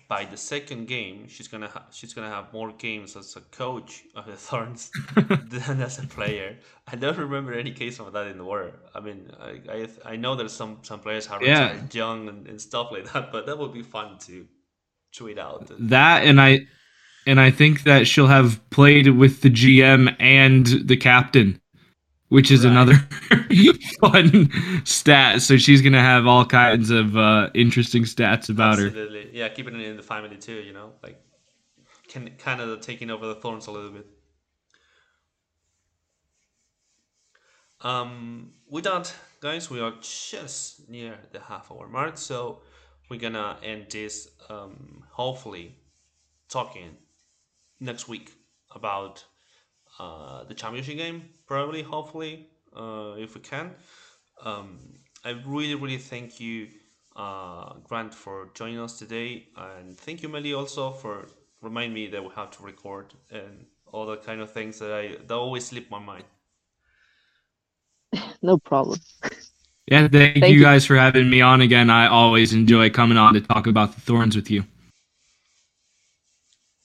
by 0.08 0.24
the 0.24 0.38
second 0.38 0.88
game 0.88 1.28
she's 1.28 1.48
gonna 1.48 1.67
ha- 1.67 1.86
she's 1.91 2.13
gonna 2.13 2.30
have 2.30 2.54
more 2.54 2.71
games 2.74 3.15
as 3.15 3.36
a 3.36 3.41
coach 3.41 4.04
of 4.15 4.26
the 4.28 4.36
Thorns 4.45 4.91
than 5.15 5.82
as 5.82 6.00
a 6.00 6.08
player. 6.08 6.58
I 6.88 6.95
don't 6.95 7.17
remember 7.17 7.54
any 7.54 7.71
case 7.71 8.00
of 8.00 8.13
that 8.13 8.28
in 8.28 8.38
the 8.38 8.45
world. 8.45 8.74
I 8.93 9.00
mean, 9.00 9.32
I 9.39 9.62
I, 9.69 9.88
I 10.06 10.15
know 10.15 10.36
there's 10.36 10.54
some 10.54 10.80
some 10.84 11.00
players 11.00 11.28
are 11.28 11.43
yeah. 11.43 11.82
young 11.91 12.30
and, 12.30 12.48
and 12.48 12.62
stuff 12.62 12.91
like 12.91 13.12
that, 13.13 13.32
but 13.32 13.45
that 13.48 13.58
would 13.58 13.74
be 13.74 13.84
fun 13.84 14.17
to 14.28 14.45
tweet 15.15 15.39
out. 15.39 15.71
That 15.80 16.26
and 16.26 16.39
I 16.39 16.67
and 17.26 17.39
I 17.39 17.50
think 17.50 17.84
that 17.84 18.08
she'll 18.08 18.28
have 18.28 18.62
played 18.69 19.08
with 19.10 19.41
the 19.41 19.50
GM 19.50 20.15
and 20.19 20.67
the 20.67 20.98
captain 20.98 21.60
which 22.36 22.52
is 22.52 22.65
right. 22.65 22.71
another 22.71 22.95
fun 24.02 24.52
stat. 24.84 25.41
So 25.41 25.56
she's 25.56 25.82
gonna 25.82 26.02
have 26.02 26.28
all 26.28 26.45
kinds 26.45 26.89
of 26.89 27.15
uh, 27.15 27.50
interesting 27.54 28.04
stats 28.04 28.50
about 28.50 28.74
Absolutely. 28.74 29.24
her. 29.24 29.30
Yeah, 29.32 29.48
keeping 29.48 29.80
it 29.80 29.88
in 29.88 29.95
the 29.95 30.04
family 30.04 30.36
too. 30.36 30.56
You 30.56 30.74
know, 30.74 30.91
like 31.02 31.17
can 32.10 32.32
kind 32.38 32.60
of 32.60 32.82
taking 32.82 33.10
over 33.10 33.26
the 33.26 33.36
thorns 33.36 33.67
a 33.67 33.71
little 33.71 33.91
bit. 33.91 34.06
Um, 37.80 38.52
with 38.69 38.84
that, 38.84 39.15
guys, 39.39 39.69
we 39.69 39.80
are 39.80 39.93
just 40.02 40.89
near 40.89 41.17
the 41.32 41.39
half 41.39 41.71
hour 41.71 41.88
mark, 41.88 42.17
so 42.17 42.63
we're 43.10 43.21
gonna 43.21 43.58
end 43.63 43.86
this. 43.89 44.28
Um, 44.50 45.06
hopefully, 45.10 45.78
talking 46.50 46.98
next 47.80 48.10
week 48.10 48.34
about 48.71 49.24
uh, 50.00 50.43
the 50.43 50.54
championship 50.54 50.98
game, 50.98 51.30
probably, 51.47 51.84
hopefully, 51.84 52.47
uh, 52.75 53.13
if 53.17 53.36
we 53.36 53.41
can. 53.41 53.71
Um, 54.43 54.79
I 55.23 55.31
really, 55.45 55.75
really 55.75 55.97
thank 55.97 56.39
you, 56.39 56.67
uh, 57.15 57.73
Grant, 57.84 58.13
for 58.13 58.49
joining 58.53 58.79
us 58.79 58.99
today, 58.99 59.47
and 59.58 59.97
thank 59.97 60.21
you, 60.21 60.29
Melly, 60.29 60.53
also 60.53 60.91
for 60.91 61.27
remind 61.62 61.93
me 61.93 62.08
that 62.08 62.23
we 62.23 62.29
have 62.36 62.51
to 62.51 62.63
record 62.63 63.13
and 63.31 63.65
all 63.91 64.05
the 64.05 64.17
kind 64.17 64.41
of 64.41 64.51
things 64.51 64.77
that 64.79 64.91
I 64.91 65.15
that 65.25 65.34
always 65.34 65.65
slip 65.65 65.89
my 65.89 65.99
mind. 65.99 66.25
no 68.41 68.58
problem. 68.58 68.99
Yeah, 69.88 70.08
thank, 70.08 70.12
thank 70.12 70.47
you, 70.47 70.55
you 70.55 70.62
guys 70.62 70.86
for 70.86 70.95
having 70.95 71.29
me 71.29 71.41
on 71.41 71.62
again. 71.62 71.89
I 71.89 72.08
always 72.08 72.53
enjoy 72.53 72.89
coming 72.89 73.17
on 73.17 73.34
to 73.36 73.41
talk 73.41 73.67
about 73.67 73.93
the 73.93 74.01
thorns 74.01 74.36
with 74.36 74.49
you. 74.51 74.63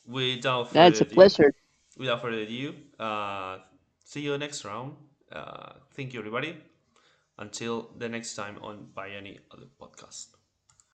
Without 0.07 0.69
further 0.69 0.91
That's 0.91 1.01
a 1.01 1.05
pleasure 1.05 1.55
without 2.01 2.23
further 2.23 2.39
ado, 2.39 2.75
uh, 2.99 3.59
see 4.11 4.23
you 4.23 4.37
next 4.37 4.65
round. 4.65 4.97
Uh, 5.31 5.75
thank 5.95 6.13
you, 6.13 6.19
everybody. 6.19 6.57
Until 7.39 7.93
the 7.97 8.09
next 8.09 8.35
time 8.35 8.59
on 8.61 8.89
By 8.93 9.11
Any 9.11 9.39
Other 9.53 9.69
Podcast. 9.81 10.40